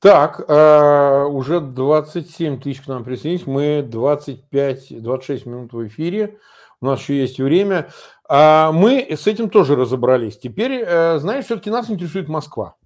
[0.00, 6.38] Так, э, уже 27 тысяч к нам присоединились, мы 25-26 минут в эфире,
[6.80, 7.90] у нас еще есть время.
[8.28, 10.38] А мы с этим тоже разобрались.
[10.38, 12.76] Теперь, э, знаешь, все-таки нас интересует Москва.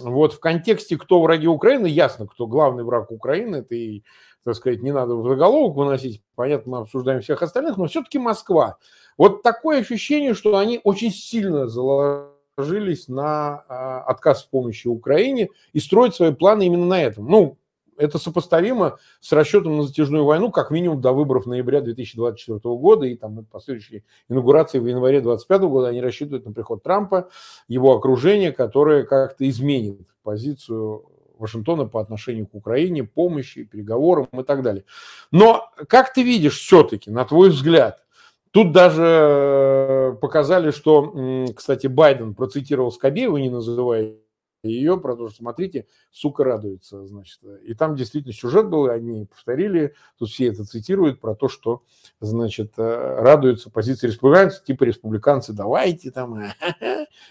[0.00, 4.02] Вот в контексте, кто враги Украины, ясно, кто главный враг Украины, это и
[4.44, 8.78] так сказать, не надо в заголовок выносить, понятно, мы обсуждаем всех остальных, но все-таки Москва.
[9.16, 15.80] Вот такое ощущение, что они очень сильно заложились на а, отказ в помощи Украине и
[15.80, 17.26] строят свои планы именно на этом.
[17.26, 17.58] Ну,
[17.98, 23.16] это сопоставимо с расчетом на затяжную войну, как минимум до выборов ноября 2024 года и
[23.16, 25.88] там последующей инаугурации в январе 2025 года.
[25.88, 27.28] Они рассчитывают на приход Трампа,
[27.66, 31.06] его окружение, которое как-то изменит позицию
[31.38, 34.84] Вашингтона по отношению к Украине, помощи, переговорам и так далее.
[35.30, 38.04] Но как ты видишь все-таки, на твой взгляд,
[38.50, 44.14] тут даже э, показали, что, кстати, Байден процитировал Скобеева, не называя
[44.62, 47.40] ее, про то, что смотрите, сука радуется, значит.
[47.62, 51.82] И там действительно сюжет был, они повторили, тут все это цитируют, про то, что,
[52.20, 56.42] значит, э, радуются позиции республиканцев, типа республиканцы, давайте там,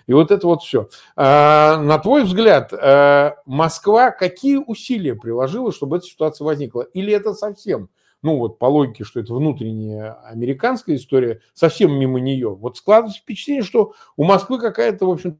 [0.07, 0.89] и вот это вот все.
[1.15, 6.81] А, на твой взгляд, э, Москва какие усилия приложила, чтобы эта ситуация возникла?
[6.81, 7.89] Или это совсем
[8.23, 12.49] ну вот по логике, что это внутренняя американская история, совсем мимо нее.
[12.49, 15.39] Вот складывается впечатление, что у Москвы какая-то, в общем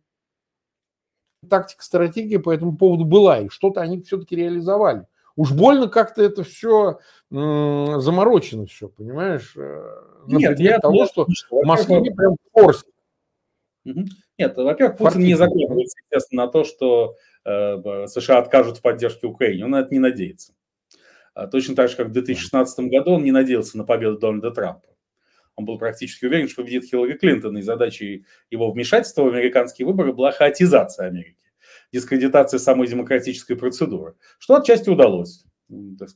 [1.48, 5.06] тактика, стратегия по этому поводу была, и что-то они все-таки реализовали.
[5.36, 7.00] Уж больно как-то это все
[7.32, 9.54] м- заморочено все, понимаешь?
[9.56, 9.84] Э,
[10.26, 12.86] Нет, я того, что в Москве прям форс.
[14.38, 19.66] Нет, во-первых, Путин не закладывается, естественно, на то, что э, США откажут в поддержке Украины.
[19.66, 20.54] Он на это не надеется.
[21.34, 24.88] А точно так же, как в 2016 году он не надеялся на победу Дональда Трампа.
[25.58, 30.14] Он был практически уверен, что победит Хиллари Клинтон, и задачей его вмешательства в американские выборы
[30.14, 31.36] была хаотизация Америки,
[31.92, 35.44] дискредитация самой демократической процедуры, что отчасти удалось.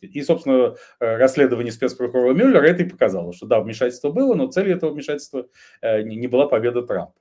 [0.02, 4.78] И, собственно, э, расследование спецпрокурора Мюллера это и показало, что да, вмешательство было, но целью
[4.78, 5.48] этого вмешательства
[5.82, 7.21] э, не была победа Трампа.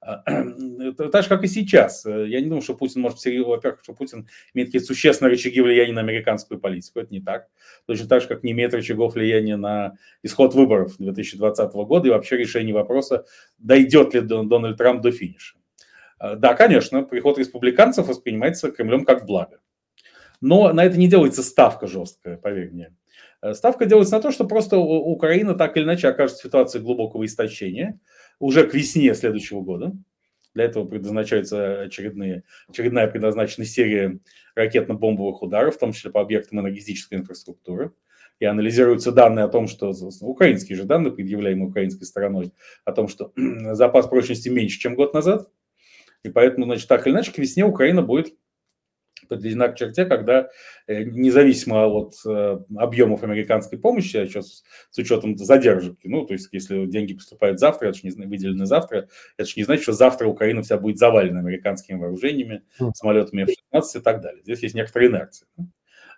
[0.00, 0.22] А,
[1.12, 2.04] так же, как и сейчас.
[2.04, 6.00] Я не думаю, что Путин может, во-первых, что Путин имеет какие-то существенные рычаги влияния на
[6.00, 7.00] американскую политику.
[7.00, 7.48] Это не так.
[7.86, 12.36] Точно так же, как не имеет рычагов влияния на исход выборов 2020 года и вообще
[12.36, 13.24] решение вопроса,
[13.58, 15.56] дойдет ли Дональд Трамп до финиша.
[16.18, 19.60] А, да, конечно, приход республиканцев воспринимается Кремлем как благо.
[20.40, 22.94] Но на это не делается ставка жесткая, поверь мне.
[23.42, 27.24] Э, ставка делается на то, что просто Украина так или иначе окажется в ситуации глубокого
[27.26, 27.98] истощения–
[28.38, 29.96] уже к весне следующего года.
[30.54, 34.18] Для этого предназначается очередные, очередная предназначена серия
[34.56, 37.92] ракетно-бомбовых ударов, в том числе по объектам энергетической инфраструктуры.
[38.40, 42.52] И анализируются данные о том, что украинские же данные, предъявляемые украинской стороной,
[42.84, 45.48] о том, что запас прочности меньше, чем год назад.
[46.22, 48.34] И поэтому, значит, так или иначе, к весне Украина будет
[49.28, 50.48] подведена к черте, когда
[50.86, 56.48] э, независимо от э, объемов американской помощи, а сейчас с учетом задержек, ну, то есть
[56.52, 60.26] если деньги поступают завтра, это же не выделены завтра, это же не значит, что завтра
[60.26, 62.92] Украина вся будет завалена американскими вооружениями, хм.
[62.94, 64.42] самолетами F-16 и так далее.
[64.42, 65.48] Здесь есть некоторая инерция.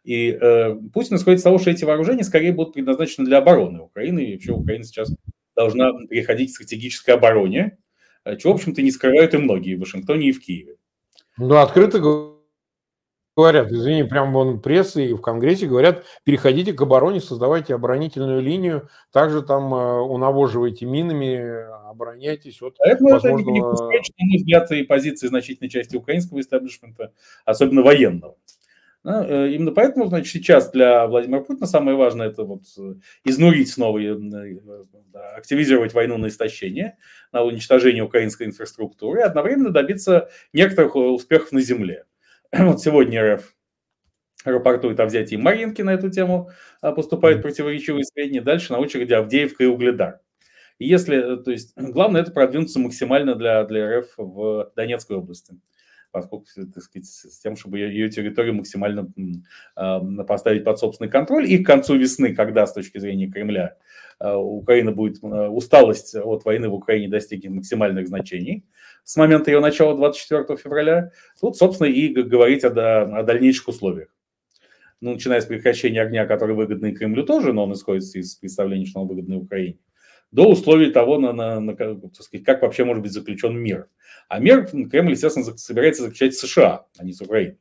[0.04, 4.20] И э, Путин исходит из того, что эти вооружения скорее будут предназначены для обороны Украины,
[4.20, 5.14] и вообще Украина сейчас
[5.54, 7.78] должна переходить к стратегической обороне,
[8.24, 10.76] э, чего, в общем-то, не скрывают и многие в Вашингтоне и в Киеве.
[11.36, 11.98] Ну, открыто
[13.40, 18.88] говорят, извини, прям вон прессы и в Конгрессе говорят, переходите к обороне, создавайте оборонительную линию,
[19.12, 23.40] также там э, унавоживайте минами, обороняйтесь от Поэтому возможного...
[23.40, 27.12] это не пускает, мы взгляд и позиции значительной части украинского истеблишмента,
[27.44, 28.36] особенно военного.
[29.02, 33.70] Да, э, именно поэтому, значит, сейчас для Владимира Путина самое важное это вот э, изнурить
[33.70, 33.98] снова,
[35.36, 36.98] активизировать войну на истощение,
[37.32, 42.04] на уничтожение украинской инфраструктуры и одновременно добиться некоторых успехов на земле.
[42.58, 43.54] вот сегодня РФ
[44.44, 48.40] рапортует о взятии Марьинки на эту тему, а, поступают противоречивые сведения.
[48.40, 50.20] Дальше на очереди Авдеевка и Угледар.
[50.78, 55.54] И если, то есть, главное это продвинуться максимально для, для РФ в Донецкой области
[56.12, 59.12] поскольку, так сказать, с тем, чтобы ее территорию максимально
[59.76, 61.46] э, поставить под собственный контроль.
[61.48, 63.76] И к концу весны, когда с точки зрения Кремля
[64.18, 68.64] э, Украина будет, э, усталость от войны в Украине достигнет максимальных значений
[69.04, 71.10] с момента ее начала 24 февраля,
[71.40, 74.08] тут, собственно, и говорить о, о дальнейших условиях
[75.00, 79.00] ну, начиная с прекращения огня, который выгодный Кремлю тоже, но он исходит из представления, что
[79.00, 79.78] он выгодный Украине,
[80.30, 83.88] до условий того, на, на, на, так сказать, как вообще может быть заключен мир.
[84.28, 87.58] А мир Кремль, естественно, собирается заключать с США, а не с Украиной.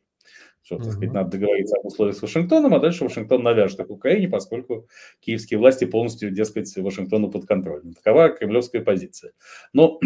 [0.61, 4.27] Что, так сказать, надо договориться об условиях с Вашингтоном, а дальше Вашингтон навяжет их Украине,
[4.27, 4.87] поскольку
[5.19, 7.93] киевские власти полностью, дескать, Вашингтону под контролем.
[7.93, 9.31] Такова кремлевская позиция.
[9.73, 9.99] Но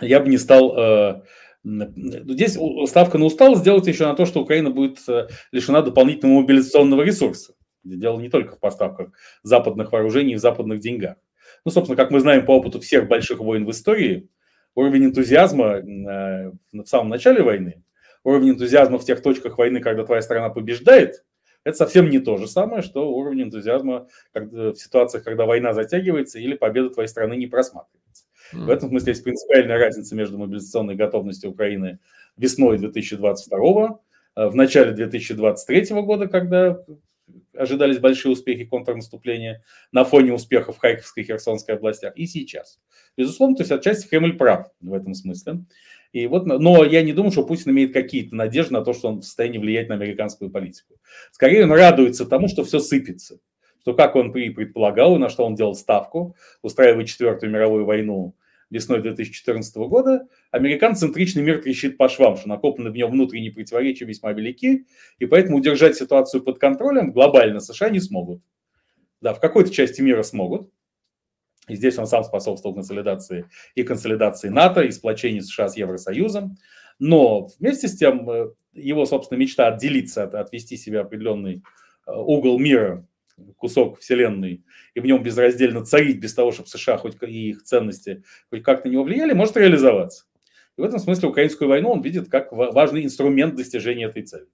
[0.00, 0.76] я бы не стал...
[0.76, 1.22] Э,
[1.64, 2.58] здесь
[2.88, 7.54] ставка на усталость сделать еще на то, что Украина будет э, лишена дополнительного мобилизационного ресурса.
[7.84, 9.10] Дело не только в поставках
[9.42, 11.16] западных вооружений и в западных деньгах.
[11.64, 14.28] Ну, собственно, как мы знаем по опыту всех больших войн в истории,
[14.74, 17.82] уровень энтузиазма э, в самом начале войны,
[18.24, 21.24] уровень энтузиазма в тех точках войны, когда твоя страна побеждает,
[21.64, 26.54] это совсем не то же самое, что уровень энтузиазма в ситуациях, когда война затягивается или
[26.54, 28.07] победа твоей страны не просматривается.
[28.52, 28.64] Mm.
[28.64, 31.98] В этом смысле есть принципиальная разница между мобилизационной готовностью Украины
[32.36, 34.00] весной 2022
[34.36, 36.78] э, в начале 2023 года, когда
[37.56, 42.78] ожидались большие успехи контрнаступления на фоне успехов в Харьковской и Херсонской областях, и сейчас.
[43.16, 45.64] Безусловно, то есть отчасти Кремль прав в этом смысле.
[46.12, 49.20] И вот, но я не думаю, что Путин имеет какие-то надежды на то, что он
[49.20, 50.94] в состоянии влиять на американскую политику.
[51.32, 53.40] Скорее, он радуется тому, что все сыпется.
[53.88, 58.36] Что, как он и предполагал, и на что он делал ставку, устраивая Четвертую мировую войну
[58.68, 64.32] весной 2014 года, американ-центричный мир трещит по швам, что накоплены в нем внутренние противоречия весьма
[64.32, 64.84] велики,
[65.18, 68.42] и поэтому удержать ситуацию под контролем глобально США не смогут.
[69.22, 70.70] Да, в какой-то части мира смогут,
[71.66, 76.58] и здесь он сам способствовал консолидации и консолидации НАТО, и сплочению США с Евросоюзом.
[76.98, 81.62] Но вместе с тем э, его, собственно, мечта отделиться, от, отвести себе определенный
[82.06, 83.06] э, угол мира
[83.56, 88.22] кусок вселенной и в нем безраздельно царить без того, чтобы США хоть и их ценности
[88.50, 90.24] хоть как-то не влияли, может реализоваться.
[90.76, 94.46] И в этом смысле украинскую войну он видит как важный инструмент достижения этой цели.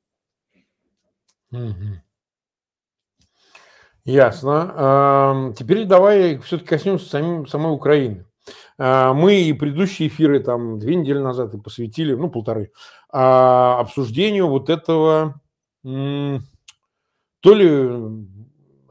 [4.05, 5.55] Ясно.
[5.57, 8.27] Теперь давай все-таки коснемся самим, самой Украины.
[8.77, 12.73] А, мы и предыдущие эфиры, там, две недели назад и посвятили, ну, полторы,
[13.11, 15.41] а, обсуждению вот этого
[17.45, 17.69] то ли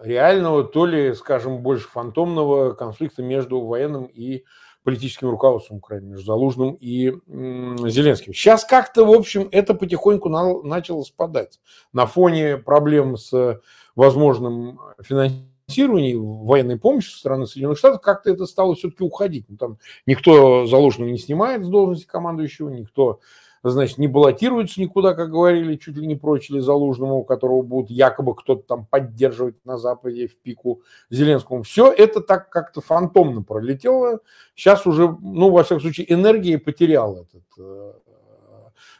[0.03, 4.43] реального, то ли, скажем, больше фантомного конфликта между военным и
[4.83, 8.33] политическим руководством Украины, между Залужным и Зеленским.
[8.33, 11.59] Сейчас как-то, в общем, это потихоньку на, начало спадать
[11.93, 13.61] на фоне проблем с
[13.95, 19.45] возможным финансированием военной помощи со стороны Соединенных Штатов, как-то это стало все-таки уходить.
[19.47, 23.21] Ну, там никто Залужного не снимает с должности командующего, никто
[23.69, 28.35] значит, не баллотируется никуда, как говорили, чуть ли не прочили Залужному, у которого будут якобы
[28.35, 31.63] кто-то там поддерживать на Западе в пику Зеленскому.
[31.63, 34.19] Все это так как-то фантомно пролетело.
[34.53, 37.93] Сейчас уже, ну, во всяком случае, энергия потерял этот э,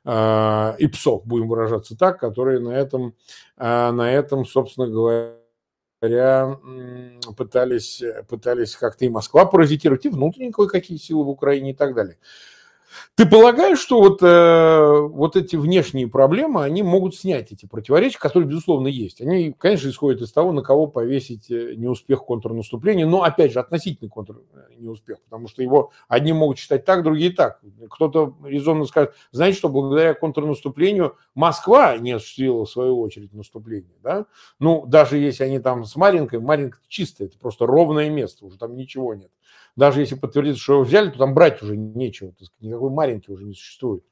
[0.06, 3.16] э, ИПСО, будем выражаться так, который на этом,
[3.58, 5.36] э, на этом, собственно говоря,
[7.38, 12.18] пытались, пытались как-то и Москва паразитировать, и внутренние кое-какие силы в Украине и так далее.
[13.16, 18.48] Ты полагаешь, что вот, э, вот эти внешние проблемы, они могут снять эти противоречия, которые,
[18.48, 19.22] безусловно, есть.
[19.22, 24.10] Они, конечно, исходят из того, на кого повесить э, неуспех контрнаступления, но, опять же, относительный
[24.10, 27.62] контр э, неуспех, потому что его одни могут считать так, другие так.
[27.90, 33.96] Кто-то резонно скажет, знаете что, благодаря контрнаступлению Москва не осуществила, в свою очередь, наступление.
[34.02, 34.26] Да?
[34.60, 38.76] Ну, даже если они там с Маринкой, Маринка чистая, это просто ровное место, уже там
[38.76, 39.30] ничего нет
[39.76, 43.32] даже если подтвердится, что его взяли, то там брать уже нечего, так сказать, никакой Маринки
[43.32, 44.04] уже не существует.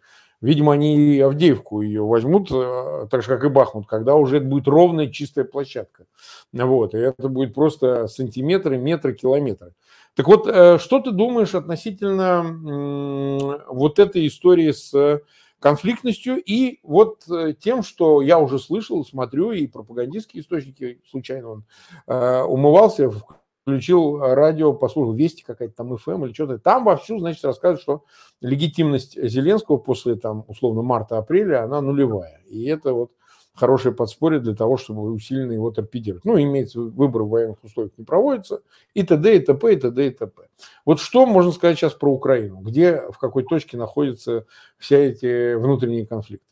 [0.41, 4.47] Видимо, они и Авдеевку ее возьмут, э, так же, как и Бахмут, когда уже это
[4.47, 6.05] будет ровная, чистая площадка.
[6.51, 9.73] Вот, и это будет просто сантиметры, метры, километры.
[10.15, 15.21] Так вот, э, что ты думаешь относительно вот этой истории с
[15.59, 21.65] конфликтностью и вот э, тем, что я уже слышал, смотрю, и пропагандистские источники, случайно он
[22.07, 23.23] умывался в
[23.71, 26.59] включил радио, послушал Вести какая-то там ФМ или что-то.
[26.59, 28.03] Там вовсю, значит, рассказывают, что
[28.41, 32.41] легитимность Зеленского после, там, условно, марта-апреля, она нулевая.
[32.49, 33.11] И это вот
[33.53, 36.25] хорошее подспорье для того, чтобы усиленно его торпедировать.
[36.25, 38.61] Ну, имеется выбор в военных условиях не проводится,
[38.93, 39.35] и т.д.
[39.35, 40.07] и т.п., и т.д.
[40.07, 40.43] и т.п.
[40.85, 42.57] Вот что можно сказать сейчас про Украину?
[42.57, 44.45] Где, в какой точке находятся
[44.77, 46.45] все эти внутренние конфликты?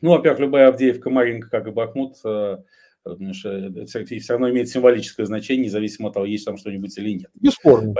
[0.00, 2.16] Ну, во-первых, любая Авдеевка, Маринка, как и Бахмут,
[3.06, 3.84] э,
[4.18, 7.30] все равно имеет символическое значение, независимо от того, есть там что-нибудь или нет.
[7.34, 7.94] Бесспорно.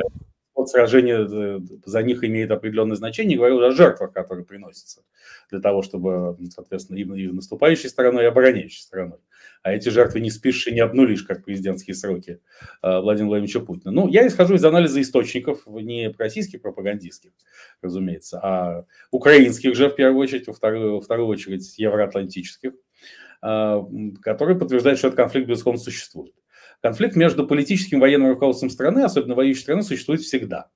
[0.55, 5.03] Вот сражение за них имеет определенное значение, говорю о жертвах, которые приносятся
[5.51, 9.19] для того, чтобы, соответственно, и наступающей стороной, и обороняющей стороной
[9.67, 12.41] а эти жертвы не спишь и не обнулишь, как президентские сроки
[12.83, 13.91] а, Владимира Владимировича Путина.
[13.91, 17.33] Ну, я исхожу из анализа источников, не российских пропагандистских,
[17.83, 22.75] разумеется, а украинских же, в первую очередь, во вторую, во вторую очередь, евроатлантических,
[23.43, 23.85] а,
[24.23, 26.35] которые подтверждают, что этот конфликт, безусловно, существует.
[26.83, 30.69] Конфликт между политическим и военным руководством страны, особенно воюющей страны, существует всегда.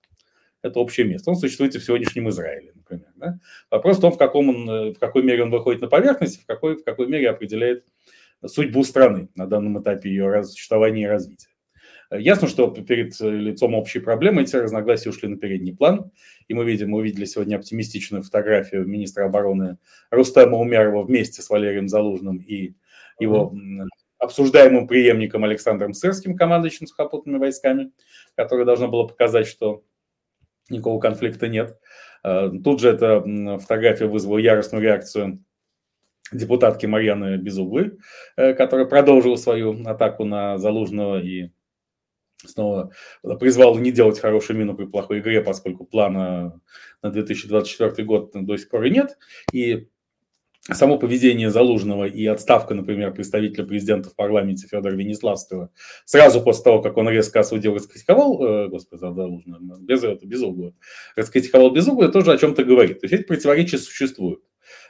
[0.62, 1.30] Это общее место.
[1.30, 3.08] Он существует и в сегоднящем Израиле, например.
[3.16, 3.38] Да?
[3.70, 6.76] Вопрос в том, в, каком он, в какой мере он выходит на поверхность, в какой,
[6.76, 7.84] в какой мере определяет
[8.46, 11.49] судьбу страны на данном этапе ее существования и развития.
[12.10, 16.10] Ясно, что перед лицом общей проблемы эти разногласия ушли на передний план,
[16.48, 19.78] и мы видим, мы увидели сегодня оптимистичную фотографию министра обороны
[20.10, 22.74] Рустема Умярова вместе с Валерием Залужным и
[23.20, 23.54] его
[24.18, 27.92] обсуждаемым преемником Александром Сырским, командующим сухопутными войсками,
[28.36, 29.82] которое должно было показать, что
[30.68, 31.78] никакого конфликта нет.
[32.22, 33.22] Э, тут же эта
[33.58, 35.44] фотография вызвала яростную реакцию
[36.32, 37.98] депутатки Марьяны Безуглы,
[38.36, 41.50] э, которая продолжила свою атаку на Залужного и
[42.46, 42.92] снова
[43.38, 46.60] призвала не делать хорошую мину при плохой игре, поскольку плана
[47.02, 49.18] на 2024 год до сих пор и нет.
[49.52, 49.88] И
[50.62, 55.70] само поведение Залужного и отставка, например, представителя президента в парламенте Федора Венеславского
[56.04, 60.72] сразу после того, как он резко осудил, раскритиковал, э, господи, Залужного, без этого, без угла,
[61.16, 63.00] раскритиковал без угла, тоже о чем-то говорит.
[63.00, 64.40] То есть эти противоречия существуют.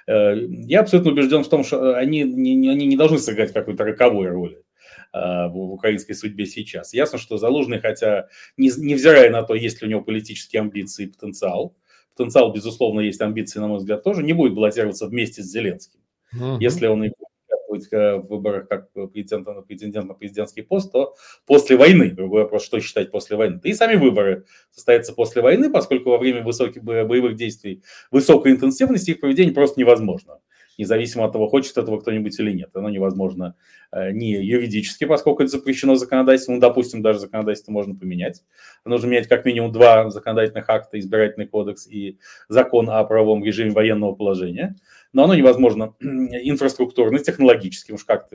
[0.07, 4.33] Э, я абсолютно убежден в том, что они не, они не должны сыграть какую-то роковую
[4.33, 4.70] роль э,
[5.13, 6.95] в украинской судьбе сейчас.
[6.95, 11.09] Ясно, что Залужный, хотя не, невзирая на то, есть ли у него политические амбиции и
[11.09, 11.75] потенциал,
[12.17, 16.01] потенциал, безусловно, есть амбиции, на мой взгляд, тоже, не будет баллотироваться вместе с Зеленским.
[16.33, 16.59] Угу.
[16.61, 21.15] Если он и э, в выборах как президента на претендент на президентский пост, то
[21.47, 22.11] после войны.
[22.11, 23.61] Другой вопрос, что считать после войны.
[23.63, 29.13] Да и сами выборы состоятся после войны, поскольку во время высоких боевых действий высокой интенсивности
[29.13, 30.41] их проведение просто невозможно
[30.81, 32.71] независимо от того, хочет этого кто-нибудь или нет.
[32.75, 33.55] Оно невозможно
[33.93, 36.57] э, не юридически, поскольку это запрещено законодательством.
[36.57, 38.43] Ну, допустим, даже законодательство можно поменять.
[38.85, 42.19] Нужно менять как минимум два законодательных акта, избирательный кодекс и
[42.49, 44.77] закон о правовом режиме военного положения
[45.13, 48.29] но оно невозможно инфраструктурно, технологически, уж как,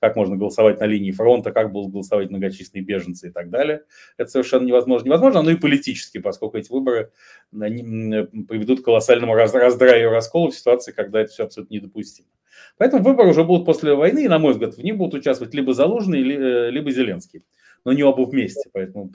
[0.00, 3.84] как можно голосовать на линии фронта, как будут голосовать многочисленные беженцы и так далее.
[4.16, 5.06] Это совершенно невозможно.
[5.06, 7.12] Невозможно, оно и политически, поскольку эти выборы
[7.50, 12.28] приведут к колоссальному раздраю и расколу в ситуации, когда это все абсолютно недопустимо.
[12.76, 15.72] Поэтому выборы уже будут после войны, и, на мой взгляд, в них будут участвовать либо
[15.72, 17.42] Залужный, э, либо Зеленский
[17.84, 18.68] но не оба вместе.
[18.72, 19.10] Поэтому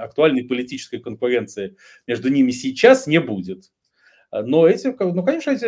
[0.00, 3.70] актуальной политической конкуренции между ними сейчас не будет.
[4.32, 5.64] Но эти, ну, конечно, эти,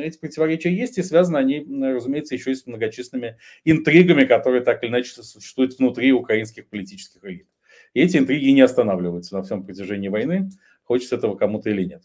[0.00, 4.90] эти противоречия есть, и связаны они, разумеется, еще и с многочисленными интригами, которые так или
[4.90, 7.48] иначе существуют внутри украинских политических элит.
[7.92, 10.50] И эти интриги не останавливаются на всем протяжении войны,
[10.84, 12.02] хочется этого кому-то или нет.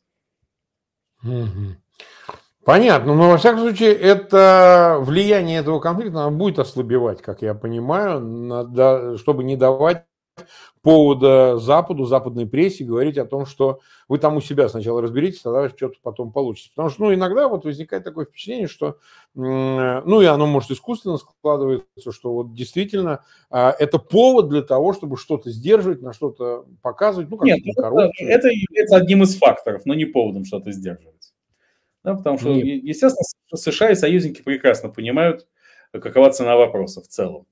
[2.66, 9.18] Понятно, но во всяком случае это влияние этого конфликта будет ослабевать, как я понимаю, надо,
[9.18, 10.06] чтобы не давать
[10.82, 15.70] повода Западу, западной прессе говорить о том, что вы там у себя сначала разберитесь, тогда
[15.70, 16.72] что-то потом получится.
[16.76, 18.98] Потому что, ну, иногда вот возникает такое впечатление, что,
[19.34, 25.18] ну, и оно может искусственно складывается, что вот действительно а, это повод для того, чтобы
[25.18, 29.94] что-то сдерживать, на что-то показывать, ну, как Нет, это, это является одним из факторов, но
[29.94, 31.34] не поводом что-то сдерживать.
[32.04, 32.84] Да, потому что, Нет.
[32.84, 33.24] естественно,
[33.56, 35.48] США и союзники прекрасно понимают,
[35.94, 37.46] какова цена вопроса в целом.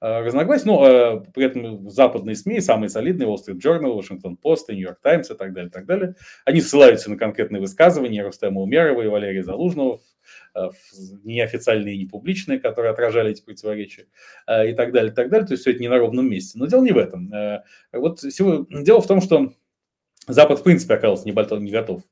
[0.00, 0.66] Э, разногласий.
[0.66, 5.00] Ну, э, при этом западные СМИ, самые солидные, Wall Street Journal, Washington Post, New York
[5.02, 9.42] Times и так далее, так далее, они ссылаются на конкретные высказывания Рустема Умерова и Валерия
[9.42, 10.00] Залужного,
[10.54, 10.68] э,
[11.24, 14.06] неофициальные и непубличные, которые отражали эти противоречия
[14.46, 15.46] и так далее, так далее.
[15.46, 16.58] То есть все это не на ровном месте.
[16.58, 17.30] Но дело не в этом.
[17.92, 19.52] Вот дело в том, что
[20.26, 22.02] Запад в принципе оказался не готов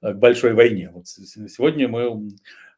[0.00, 0.90] к большой войне.
[0.92, 2.30] Вот сегодня мы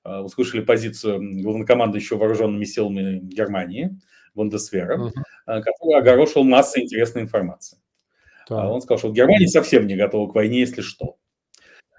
[0.04, 3.98] услышали позицию главнокомандующего вооруженными силами Германии,
[4.34, 5.12] Бундесвера, угу.
[5.46, 7.78] который огорошил массой интересной информации.
[8.48, 8.70] Да.
[8.70, 11.16] Он сказал, что Германия совсем не готова к войне, если что.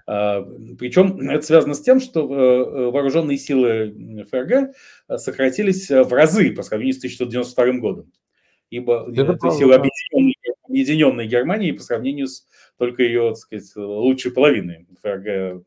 [0.06, 0.42] А,
[0.78, 4.74] Причем это связано с тем, что э, э, вооруженные силы ФРГ
[5.18, 8.12] сократились в разы по сравнению с 1992 годом.
[8.70, 14.32] Ибо это, это силы объединенной, объединенной Германии по сравнению с только ее, так сказать, лучшей
[14.32, 15.64] половиной ФРГ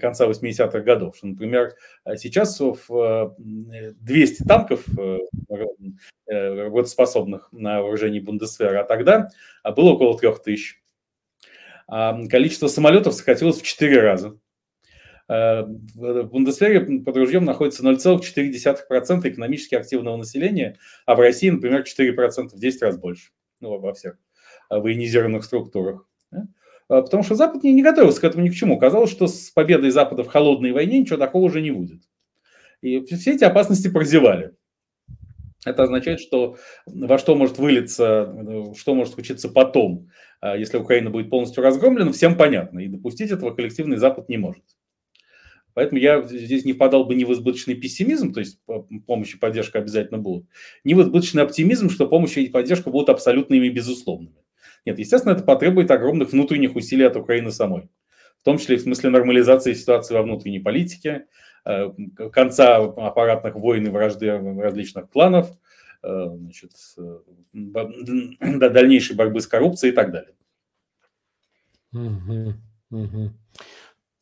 [0.00, 1.16] конца 80-х годов.
[1.16, 1.74] Что, например,
[2.16, 5.18] сейчас в 200 э, танков э,
[6.26, 9.30] э, работоспособных на вооружении Бундесвера, а тогда
[9.64, 10.76] было около 3000.
[11.88, 14.38] А количество самолетов сократилось в 4 раза.
[15.28, 22.58] В Бундесвере под ружьем находится 0,4% экономически активного населения, а в России, например, 4%, в
[22.58, 24.18] 10 раз больше ну, во всех
[24.70, 26.06] военизированных структурах.
[26.88, 28.78] Потому что Запад не, не готовился к этому ни к чему.
[28.78, 32.02] Казалось, что с победой Запада в холодной войне ничего такого уже не будет.
[32.80, 34.52] И все эти опасности прозевали.
[35.64, 36.56] Это означает, что
[36.86, 40.08] во что может вылиться, что может случиться потом,
[40.40, 42.78] а, если Украина будет полностью разгромлена, всем понятно.
[42.78, 44.62] И допустить этого коллективный Запад не может.
[45.74, 48.60] Поэтому я здесь не впадал бы ни в избыточный пессимизм, то есть
[49.06, 50.46] помощь и поддержка обязательно будут,
[50.84, 54.45] ни в избыточный оптимизм, что помощь и поддержка будут абсолютными и безусловными.
[54.86, 57.90] Нет, естественно, это потребует огромных внутренних усилий от Украины самой.
[58.38, 61.26] В том числе в смысле нормализации ситуации во внутренней политике,
[61.66, 61.90] Э,
[62.32, 65.50] конца аппаратных войн и вражды различных кланов,
[66.04, 67.18] э, значит, э,
[68.40, 70.34] дальнейшей борьбы с коррупцией и так далее.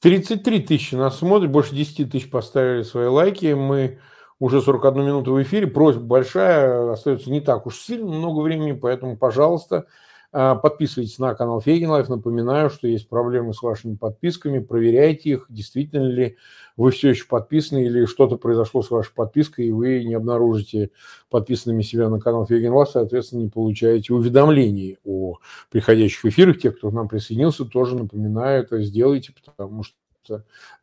[0.01, 3.53] 33 тысячи нас смотрят, больше 10 тысяч поставили свои лайки.
[3.53, 3.99] Мы
[4.39, 5.67] уже 41 минуту в эфире.
[5.67, 9.87] Просьба большая, остается не так уж сильно много времени, поэтому, пожалуйста,
[10.35, 12.09] подписывайтесь на канал Фейгин Live.
[12.09, 14.59] Напоминаю, что есть проблемы с вашими подписками.
[14.59, 16.37] Проверяйте их, действительно ли
[16.76, 20.91] вы все еще подписаны или что-то произошло с вашей подпиской, и вы не обнаружите
[21.30, 25.39] подписанными себя на канал Фейгин Live, соответственно, не получаете уведомлений о
[25.70, 26.59] приходящих эфирах.
[26.59, 29.95] Те, кто к нам присоединился, тоже напоминаю, это сделайте, потому что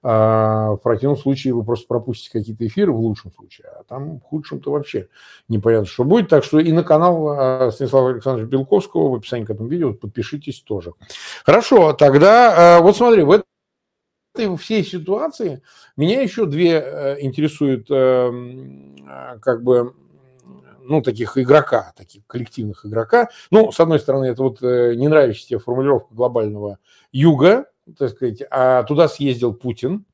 [0.03, 4.23] а в противном случае вы просто пропустите какие-то эфиры в лучшем случае, а там в
[4.23, 5.07] худшем-то вообще
[5.47, 6.29] непонятно, что будет.
[6.29, 10.61] Так что и на канал а, Станислава Александровича Белковского в описании к этому видео подпишитесь
[10.61, 10.93] тоже.
[11.45, 15.61] Хорошо, тогда а, вот смотри, в этой всей ситуации
[15.97, 19.93] меня еще две э, интересуют эм, а, как бы
[20.83, 23.29] ну, таких игрока, таких коллективных игрока.
[23.49, 26.79] Ну, с одной стороны, это вот э, не нравящаяся формулировка глобального
[27.11, 27.65] юга,
[27.97, 30.05] так сказать, а туда съездил Путин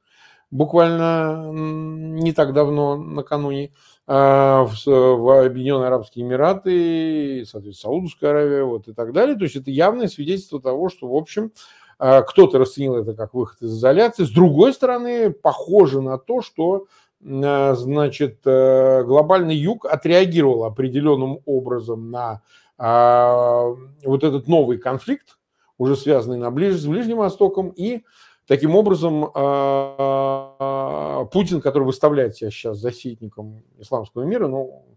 [0.51, 3.71] буквально не так давно, накануне,
[4.05, 9.35] а, в, в Объединенные Арабские Эмираты, соответственно, Саудовская Аравия, вот и так далее.
[9.35, 11.51] То есть это явное свидетельство того, что, в общем,
[11.99, 14.23] а, кто-то расценил это как выход из изоляции.
[14.23, 16.85] С другой стороны, похоже на то, что
[17.25, 22.41] а, значит, э, глобальный юг отреагировал определенным образом на
[22.79, 25.36] вот этот новый конфликт,
[25.77, 28.03] уже связанный на ближ, с Ближним Востоком, и
[28.47, 34.96] таким образом а, Путин, который выставляет себя сейчас защитником исламского мира, ну,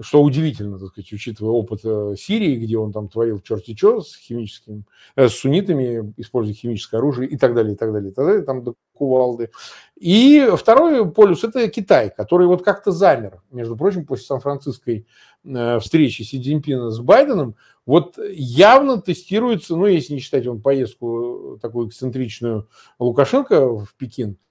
[0.00, 4.16] что удивительно, так сказать, учитывая опыт э, Сирии, где он там творил черти что с
[4.16, 4.86] химическим,
[5.16, 8.42] э, с суннитами, используя химическое оружие и так далее, и так далее, и так далее,
[8.42, 9.50] там до кувалды.
[9.98, 15.06] И второй полюс– это Китай, который вот как-то замер, между прочим, после Сан-Франциской
[15.44, 21.58] э, встречи Си Цзиньпина с Байденом, вот явно тестируется, ну, если не считать он поездку
[21.60, 22.68] такую эксцентричную
[22.98, 24.38] Лукашенко в Пекин–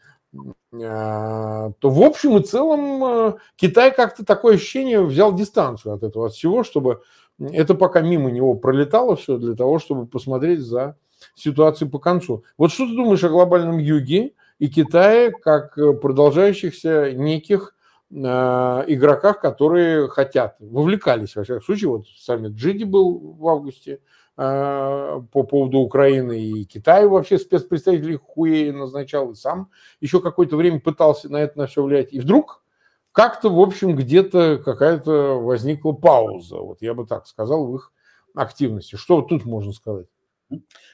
[0.72, 6.34] то в общем и целом э, Китай как-то такое ощущение взял дистанцию от этого от
[6.34, 7.02] всего, чтобы
[7.40, 10.96] это пока мимо него пролетало все для того, чтобы посмотреть за
[11.36, 12.46] ситуацией по концу.
[12.58, 17.76] Вот что ты думаешь о глобальном юге и Китае как продолжающихся неких
[18.10, 24.21] э, игроках, которые хотят, вовлекались, во всяком случае, вот саммит Джиди был в августе, Э,
[24.36, 29.70] по поводу Украины и Китая вообще спецпредставитель Хуей назначал, и сам
[30.00, 32.14] еще какое-то время пытался на это на все влиять.
[32.14, 32.64] И вдруг
[33.12, 37.92] как-то, в общем, где-то какая-то возникла пауза, вот я бы так сказал, в их
[38.34, 38.96] активности.
[38.96, 40.08] Что тут можно сказать?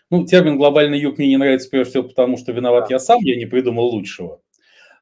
[0.09, 3.35] Ну, термин «глобальный юг» мне не нравится прежде всего потому, что виноват я сам, я
[3.35, 4.39] не придумал лучшего.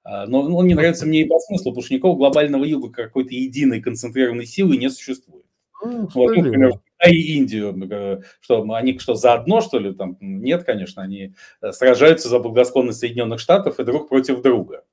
[0.04, 3.34] А, но он не нравится мне и по смыслу, потому что никакого глобального юга какой-то
[3.34, 5.46] единой концентрированной силы не существует.
[5.84, 9.94] Ну, вот, например, Китай и Индию, э, что они что, заодно, что ли?
[9.94, 14.84] Там, нет, конечно, они э, сражаются за благосклонность Соединенных Штатов и друг против друга.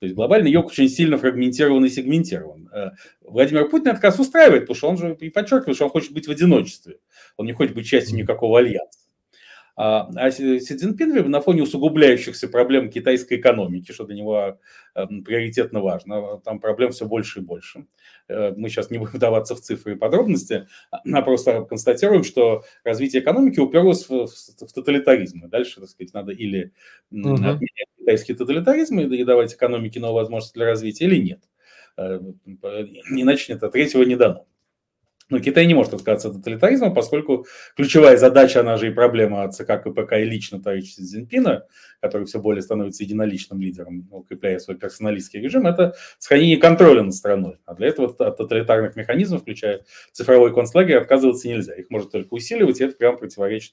[0.00, 2.68] То есть глобальный юг очень сильно фрагментирован и сегментирован.
[2.72, 2.90] Э,
[3.20, 6.12] Владимир Путин это как раз устраивает, потому что он же и подчеркивает, что он хочет
[6.12, 6.98] быть в одиночестве.
[7.36, 9.03] Он не хочет быть частью никакого альянса.
[9.76, 14.58] А, а Си Цзиньпин на фоне усугубляющихся проблем китайской экономики, что для него
[14.94, 17.86] эм, приоритетно важно, там проблем все больше и больше.
[18.28, 23.22] Э, мы сейчас не будем вдаваться в цифры и подробности, а просто констатируем, что развитие
[23.22, 25.46] экономики уперлось в, в, в тоталитаризм.
[25.46, 26.72] И дальше, так сказать, надо или
[27.10, 27.34] угу.
[27.34, 31.40] отменять китайский тоталитаризм и давать экономике новые возможности для развития, или нет.
[31.96, 32.20] Э,
[33.10, 34.46] иначе нет, а третьего не дано.
[35.34, 39.82] Но Китай не может отказаться от тоталитаризма, поскольку ключевая задача, она же и проблема ЦК
[39.82, 41.64] КПК и лично товарища Цзиньпина,
[42.00, 47.56] который все более становится единоличным лидером, укрепляя свой персоналистский режим, это сохранение контроля над страной.
[47.64, 51.74] А для этого от тоталитарных механизмов, включая цифровой концлагерь, отказываться нельзя.
[51.74, 53.72] Их можно только усиливать, и это прямо противоречит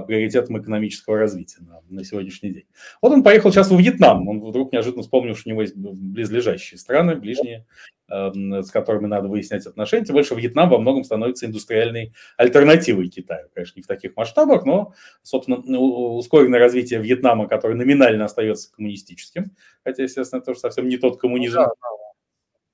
[0.00, 2.64] приоритетом экономического развития на, на сегодняшний день.
[3.02, 4.26] Вот он поехал сейчас во Вьетнам.
[4.28, 7.66] Он вдруг неожиданно вспомнил, что у него есть близлежащие страны, ближние,
[8.08, 10.06] с которыми надо выяснять отношения.
[10.06, 13.48] Тем больше Вьетнам во многом становится индустриальной альтернативой Китаю.
[13.54, 19.52] Конечно, не в таких масштабах, но, собственно, ускоренное развитие Вьетнама, который номинально остается коммунистическим,
[19.84, 21.66] хотя, естественно, это тоже совсем не тот коммунизм, ну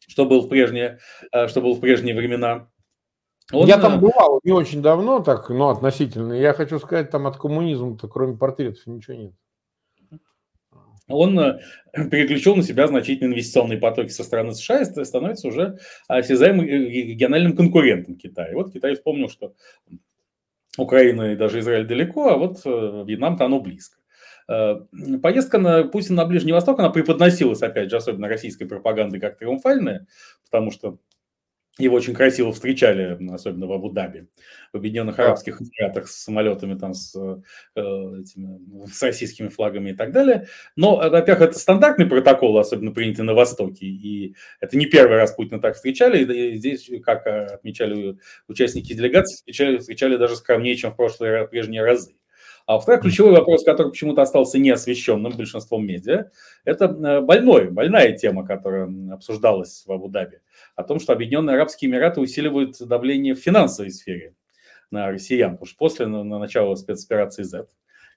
[0.09, 0.99] что был в прежние,
[1.33, 2.69] э, что был в прежние времена.
[3.53, 3.67] Он...
[3.67, 6.35] Я там бывал не очень давно, так, но относительно.
[6.35, 9.33] Я хочу сказать, там от коммунизма-то кроме портретов ничего нет
[11.09, 11.59] он э,
[12.11, 18.17] переключил на себя значительные инвестиционные потоки со стороны США и становится уже осязаемым региональным конкурентом
[18.17, 18.55] Китая.
[18.55, 19.55] Вот Китай вспомнил, что
[20.77, 23.97] Украина и даже Израиль далеко, а вот э, Вьетнам-то оно близко.
[24.49, 24.77] Э,
[25.23, 30.07] поездка на Путина на Ближний Восток, она преподносилась, опять же, особенно российской пропагандой, как триумфальная,
[30.45, 30.99] потому что
[31.79, 34.27] его очень красиво встречали, особенно в Абу-Даби,
[34.73, 40.13] в Объединенных Арабских Эмиратах с самолетами, там, с, э, этими, с российскими флагами и так
[40.13, 40.49] далее.
[40.77, 45.33] Но, э, во-первых, это стандартный протокол, особенно принятый на Востоке, и это не первый раз
[45.33, 48.19] Путина так встречали, и здесь, как э, отмечали
[48.49, 52.15] участники делегации, встречали, встречали даже скромнее, чем в прошлые прежние разы.
[52.67, 56.31] А второй ключевой вопрос, который почему-то остался неосвещенным большинством медиа,
[56.65, 56.89] это
[57.23, 60.41] больной, больная тема, которая обсуждалась в Абу-Даби
[60.79, 64.37] о том, что Объединенные Арабские Эмираты усиливают давление в финансовой сфере
[64.93, 65.55] на россиян.
[65.55, 67.67] Потому что после на, на начала спецоперации Z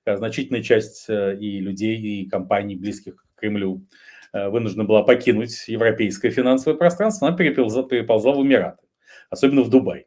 [0.06, 3.84] значительная часть э, и людей, и компаний, близких к Кремлю,
[4.32, 8.84] э, вынуждена была покинуть европейское финансовое пространство, она переползла, переползла в Эмираты,
[9.32, 10.06] особенно в Дубай.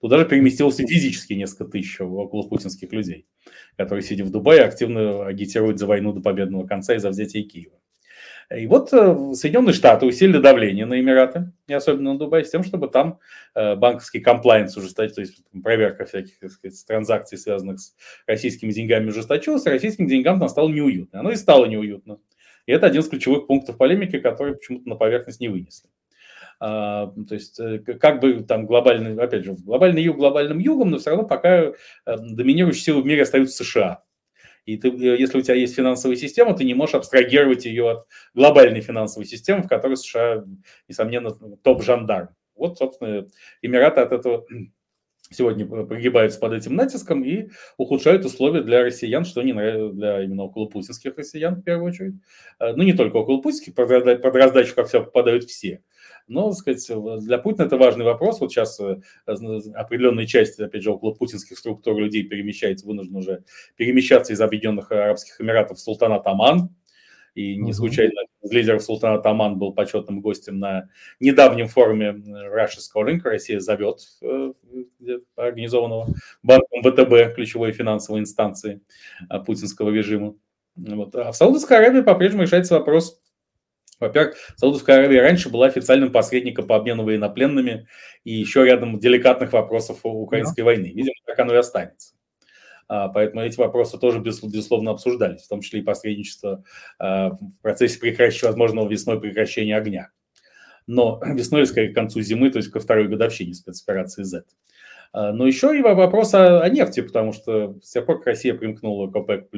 [0.00, 3.28] Туда же переместилось физически несколько тысяч около путинских людей,
[3.76, 7.78] которые, сидя в Дубае, активно агитируют за войну до победного конца и за взятие Киева.
[8.54, 12.64] И вот э, Соединенные Штаты усилили давление на Эмираты, и особенно на Дубай, с тем,
[12.64, 13.18] чтобы там
[13.54, 17.94] э, банковский комплайнс ужесточить, то есть проверка всяких так сказать, транзакций, связанных с
[18.26, 21.20] российскими деньгами, ужесточилась, а российским деньгам там стало неуютно.
[21.20, 22.20] Оно и стало неуютно.
[22.64, 25.90] И это один из ключевых пунктов полемики, которые почему-то на поверхность не вынесли.
[26.58, 30.98] А, то есть, э, как бы там глобальный, опять же, глобальный юг глобальным югом, но
[30.98, 31.72] все равно пока
[32.06, 34.04] доминирующей силой в мире остаются США.
[34.64, 38.06] И ты, э, если у тебя есть финансовая система, ты не можешь абстрагировать ее от
[38.34, 40.44] глобальной финансовой системы, в которой США,
[40.88, 41.30] несомненно,
[41.62, 42.30] топ-жандарм.
[42.54, 43.28] Вот, собственно,
[43.62, 44.46] Эмираты от этого
[45.30, 49.52] сегодня прогибаются под этим натиском и ухудшают условия для россиян, что не
[49.92, 52.14] для именно околопутинских россиян в первую очередь.
[52.58, 55.82] Э, ну, не только околопутинских, под раздачу, как все, попадают все.
[56.28, 58.40] Но, так сказать, для Путина это важный вопрос.
[58.40, 63.44] Вот сейчас э, определенная часть, опять же, около путинских структур людей перемещается, вынуждены уже
[63.76, 66.70] перемещаться из Объединенных Арабских Эмиратов в Султанат Оман.
[67.34, 68.12] И не случайно
[68.42, 70.88] из лидеров Султаната Оман был почетным гостем на
[71.20, 73.20] недавнем форуме Russia's Calling.
[73.22, 74.52] Россия зовет э,
[75.36, 76.08] организованного
[76.42, 78.80] банком ВТБ, ключевой финансовой инстанции
[79.30, 80.34] э, путинского режима.
[80.74, 81.14] Вот.
[81.14, 83.20] А в Саудовской Аравии по-прежнему решается вопрос
[84.00, 87.88] во-первых, Саудовская Аравия раньше была официальным посредником по обмену военнопленными
[88.24, 90.64] и еще рядом деликатных вопросов украинской yeah.
[90.64, 90.86] войны.
[90.86, 92.14] Видимо, так оно и останется.
[92.88, 96.64] А, поэтому эти вопросы тоже, безусловно, обсуждались, в том числе и посредничество
[96.98, 100.10] а, в процессе прекращения, возможного весной прекращения огня.
[100.86, 104.44] Но весной, скорее, к концу зимы, то есть ко второй годовщине спецоперации Z.
[105.12, 108.54] А, но еще и вопрос о, о нефти, потому что с тех пор, как Россия
[108.54, 109.50] примкнула к ОПЕК+,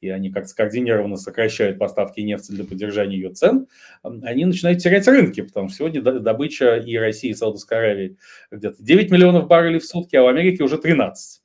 [0.00, 3.66] и они как скоординированно сокращают поставки нефти для поддержания ее цен,
[4.02, 8.16] они начинают терять рынки, потому что сегодня добыча и России, и Саудовской Аравии
[8.50, 11.42] где-то 9 миллионов баррелей в сутки, а в Америке уже 13.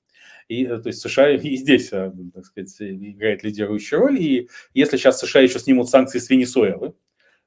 [0.47, 4.19] И, э, то есть США и здесь, э, так сказать, играет лидирующую роль.
[4.19, 6.93] И если сейчас США еще снимут санкции с Венесуэлы,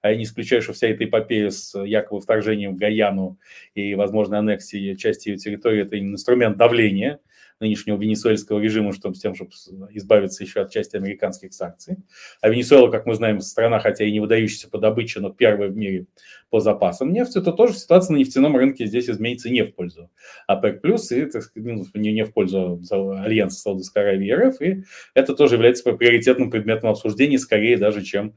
[0.01, 3.38] а я не исключаю, что вся эта эпопея с якобы вторжением в Гаяну
[3.74, 7.20] и возможной аннексией части ее территории– это инструмент давления
[7.61, 9.51] нынешнего венесуэльского режима, чтобы, с тем, чтобы
[9.90, 11.96] избавиться еще от части американских санкций.
[12.40, 15.76] А Венесуэла, как мы знаем, страна, хотя и не выдающаяся по добыче, но первая в
[15.76, 16.07] мире
[16.51, 20.11] по запасам нефти, то тоже ситуация на нефтяном рынке здесь изменится не в пользу
[20.46, 24.84] ОПЕК+, и так сказать, ну, не, не в пользу Альянса Саудовской Аравии РФ, и
[25.14, 28.36] это тоже является приоритетным предметом обсуждения, скорее даже, чем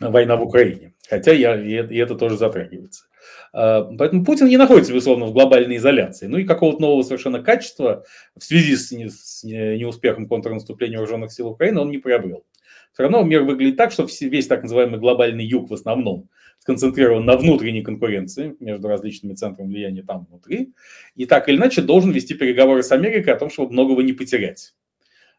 [0.00, 0.94] война в Украине.
[1.08, 3.04] Хотя я, и это тоже затрагивается.
[3.52, 6.26] А, поэтому Путин не находится, безусловно, в глобальной изоляции.
[6.26, 8.04] Ну и какого-то нового совершенно качества
[8.36, 12.44] в связи с, не, с неуспехом контрнаступления вооруженных сил Украины он не приобрел.
[12.92, 16.28] Все равно мир выглядит так, что весь так называемый глобальный юг в основном
[16.60, 20.72] сконцентрирован на внутренней конкуренции между различными центрами влияния там внутри,
[21.14, 24.74] и так или иначе должен вести переговоры с Америкой о том, чтобы многого не потерять.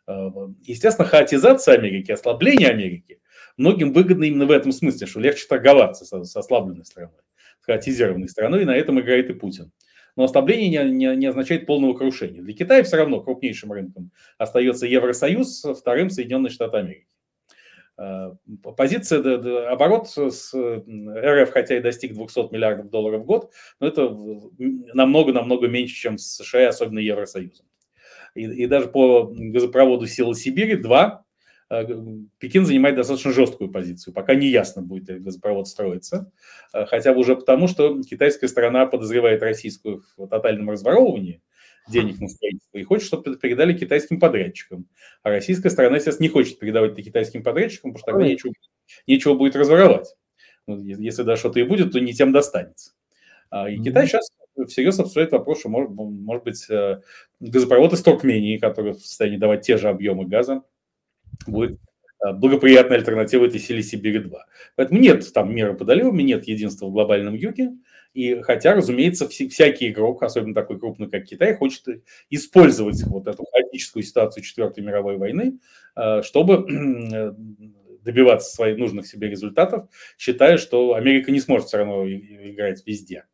[0.06, 0.32] А,
[0.64, 3.20] естественно, хаотизация Америки, ослабление Америки
[3.58, 7.20] многим выгодно именно в этом смысле, что легче торговаться с, с ослабленной страной
[7.66, 9.72] хаотизированной страной, и на этом играет и Путин.
[10.16, 12.42] Но ослабление не, не, не означает полного крушения.
[12.42, 17.08] Для Китая все равно крупнейшим рынком остается Евросоюз, вторым Соединенные Штаты Америки.
[17.98, 18.32] Э,
[18.78, 24.10] позиция, оборот с РФ, хотя и достиг 200 миллиардов долларов в год, но это
[24.94, 27.66] намного-намного меньше, чем с США, особенно Евросоюзом.
[28.36, 31.25] И, и даже по газопроводу «Сила Сибири» 2 э,
[31.68, 34.14] Пекин занимает достаточно жесткую позицию.
[34.14, 36.32] Пока не ясно, будет ли газопровод строиться.
[36.74, 41.42] Э, хотя бы уже потому, что китайская сторона подозревает российскую в тотальном разворовывании
[41.88, 44.88] денег на строительство и хочет, чтобы это передали китайским подрядчикам.
[45.24, 48.54] А российская сторона, естественно, не хочет передавать это китайским подрядчикам, потому что тогда нечего,
[49.08, 50.16] нечего будет разворовать.
[50.68, 52.94] Если даже что-то и будет, то не тем достанется.
[53.50, 54.28] А, и Китай сейчас
[54.68, 57.02] всерьез обсуждает вопрос, что может, может быть э,
[57.40, 60.64] газопровод из Туркмении, который в состоянии давать те же объемы газа,
[61.48, 61.80] будет
[62.26, 64.32] э, благоприятной альтернативой этой силе Сибири-2.
[64.76, 67.72] Поэтому нет там меры по нет единства в глобальном юге,
[68.16, 74.04] и хотя, разумеется, всякий игрок, особенно такой крупный, как Китай, хочет использовать вот эту хаотическую
[74.04, 75.60] ситуацию Четвертой мировой войны,
[75.98, 76.66] э, чтобы
[78.06, 83.26] добиваться своих нужных себе результатов, считая, что Америка не сможет все равно играть везде.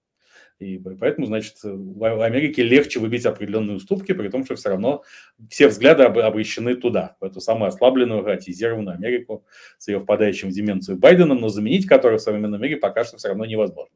[0.62, 5.04] И поэтому, значит, в Америке легче выбить определенные уступки, при том, что все равно
[5.50, 9.44] все взгляды обращены туда, в эту самую ослабленную, ратизированную Америку
[9.78, 13.30] с ее впадающим в деменцию Байденом, но заменить которую в современном мире пока что все
[13.30, 13.96] равно невозможно.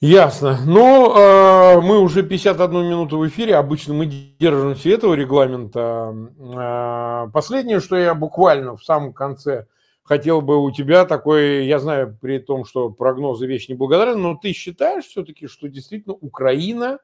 [0.00, 0.58] Ясно.
[0.64, 3.56] Но э, мы уже 51 минуту в эфире.
[3.56, 6.14] Обычно мы держимся этого регламента.
[6.38, 9.66] Э, последнее, что я буквально в самом конце
[10.08, 14.54] хотел бы у тебя такой, я знаю, при том, что прогнозы вещь неблагодарны, но ты
[14.54, 16.98] считаешь все-таки, что действительно Украина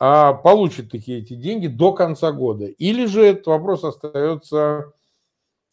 [0.00, 2.64] э, получит такие эти деньги до конца года?
[2.66, 4.92] Или же этот вопрос остается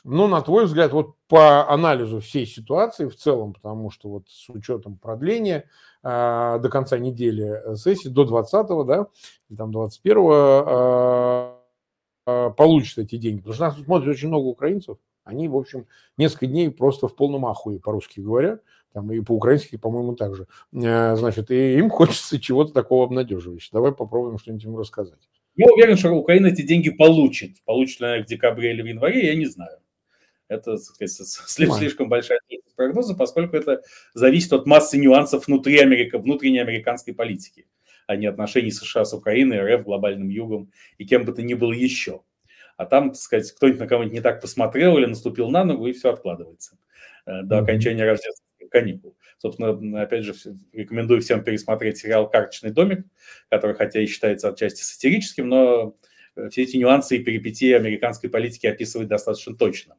[0.06, 4.48] ну, на твой взгляд, вот по анализу всей ситуации в целом, потому что вот с
[4.50, 5.66] учетом продления
[6.04, 9.08] э, до конца недели э, сессии, до 20-го, да,
[9.50, 11.59] или там 21-го, э, э,
[12.58, 13.40] получат эти деньги.
[13.40, 15.86] Потому что нас смотрит очень много украинцев, они, в общем,
[16.18, 18.60] несколько дней просто в полном ахуе, по-русски говоря,
[18.94, 20.48] там и по-украински, по-моему, также.
[20.74, 23.74] Э, значит, и им хочется чего-то такого обнадеживающего.
[23.74, 25.20] Давай попробуем что-нибудь им рассказать.
[25.56, 27.62] Я уверен, что Украина эти деньги получит.
[27.66, 29.78] Получит их в декабре или в январе, я не знаю.
[30.48, 32.40] Это сказать, слишком, большая
[32.76, 33.84] прогноза, поскольку это
[34.16, 37.68] зависит от массы нюансов внутри Америки, внутренней американской политики,
[38.10, 41.74] а не отношений США с Украиной, РФ, глобальным югом и кем бы то ни было
[41.74, 42.24] еще.
[42.76, 45.93] А там, так сказать, кто-нибудь на кого-нибудь не так посмотрел или наступил на ногу, и
[45.93, 46.80] все откладывается
[47.28, 49.16] э, до окончания рождественских каникул.
[49.38, 50.34] Собственно, опять же,
[50.74, 53.05] рекомендую всем пересмотреть сериал «Карточный домик»,
[53.47, 55.95] который, хотя и считается отчасти сатирическим, но
[56.36, 59.97] э, все эти нюансы и перипетии американской политики описывает достаточно точно.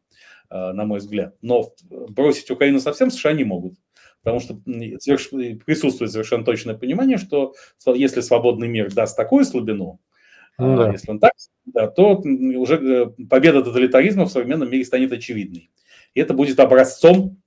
[0.50, 1.36] Э, на мой взгляд.
[1.42, 3.74] Но бросить Украину совсем США не могут.
[4.22, 7.54] Потому что присутствует совершенно точное понимание, что
[7.86, 9.98] если свободный мир даст такую слабину,
[10.58, 10.92] ну, да.
[10.92, 11.32] если он так,
[11.64, 15.70] да, то уже э, победа тоталитаризма в современном мире станет очевидной.
[16.12, 17.40] И это будет образцом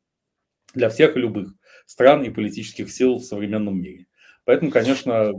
[0.73, 1.53] для всех и любых
[1.85, 4.07] стран и политических сил в современном мире.
[4.45, 5.31] Поэтому, конечно,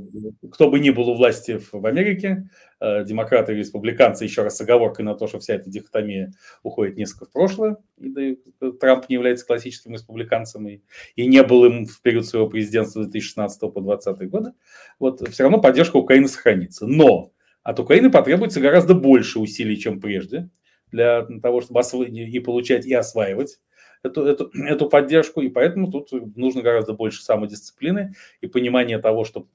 [0.51, 2.49] кто бы ни был у власти в Америке,
[2.81, 6.33] э, демократы и республиканцы, еще раз с оговоркой на то, что вся эта дихотомия
[6.63, 8.39] уходит несколько в прошлое, и
[8.81, 10.81] Трамп не является классическим республиканцем и,
[11.17, 14.55] не был им в период своего президентства 2016 по 2020 года,
[14.99, 16.87] вот все равно поддержка Украины сохранится.
[16.87, 17.33] Но
[17.63, 20.49] от Украины потребуется гораздо больше усилий, чем прежде,
[20.91, 23.59] для того, чтобы освоить и получать, и осваивать
[24.05, 29.49] эту, эту, эту поддержку, и поэтому тут нужно гораздо больше самодисциплины и понимания того, что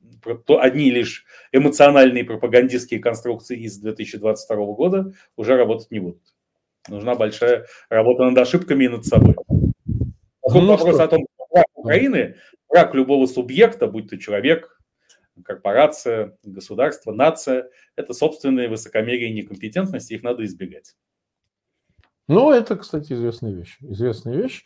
[0.45, 6.21] то одни лишь эмоциональные пропагандистские конструкции из 2022 года уже работать не будут.
[6.89, 9.35] Нужна большая работа над ошибками и над собой.
[9.47, 11.03] Ну, вопрос что?
[11.03, 12.35] о том, что враг Украины,
[12.67, 14.79] враг любого субъекта, будь то человек,
[15.43, 20.95] корпорация, государство, нация, это собственные высокомерие и некомпетентность, их надо избегать.
[22.29, 23.77] Ну, это, кстати, известная вещь.
[23.81, 24.63] Известная вещь.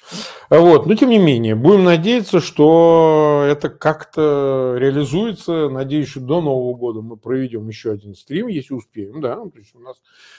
[0.49, 0.85] Вот.
[0.85, 5.69] Но, тем не менее, будем надеяться, что это как-то реализуется.
[5.69, 9.21] Надеюсь, что до Нового года мы проведем еще один стрим, если успеем.
[9.21, 9.95] Да, то есть у нас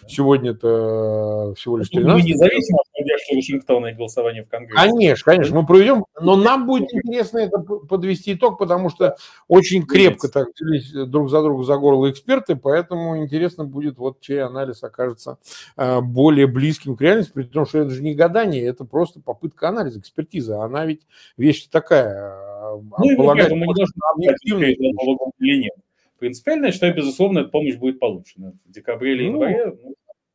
[0.06, 2.22] сегодня это всего лишь 13.
[2.22, 4.88] Мы независимо от поддержки Вашингтона и голосования в Конгрессе.
[4.88, 6.04] Конечно, конечно, мы проведем.
[6.20, 9.16] Но нам будет интересно это подвести итог, потому что
[9.48, 14.42] очень крепко так взялись друг за друга за горло эксперты, поэтому интересно будет, вот чей
[14.42, 15.38] анализ окажется
[15.76, 19.68] э, более близким к реальности при том, что это же не гадание, это просто попытка
[19.68, 20.62] анализа, экспертиза.
[20.62, 21.02] Она ведь
[21.36, 22.14] вещь такая.
[22.14, 25.72] А, ну, и полагать, мы не должны объективно или нет.
[26.18, 28.54] Принципиально, я считаю, безусловно, эта помощь будет получена.
[28.64, 29.94] В декабре или ну, январе ну,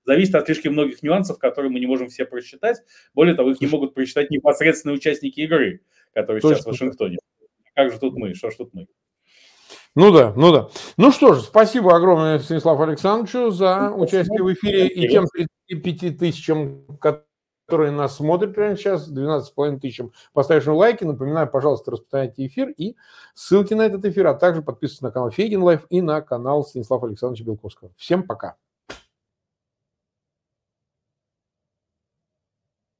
[0.09, 2.77] зависит от слишком многих нюансов, которые мы не можем все просчитать.
[3.13, 5.81] Более того, их не могут просчитать непосредственные участники игры,
[6.15, 7.19] которые сейчас в Вашингтоне.
[7.75, 8.87] как же тут мы, что ж тут мы?
[9.93, 10.69] Ну да, ну да.
[10.97, 15.27] Ну что ж, спасибо огромное Станиславу Александровичу за участие в эфире и тем
[15.67, 21.03] 35 тысячам, которые нас смотрят прямо сейчас, 12,5 тысячам поставившим лайки.
[21.03, 22.95] Напоминаю, пожалуйста, распространяйте эфир и
[23.35, 27.07] ссылки на этот эфир, а также подписывайтесь на канал Фейгин Live и на канал Станислава
[27.07, 27.91] Александровича Белковского.
[27.95, 28.55] Всем пока.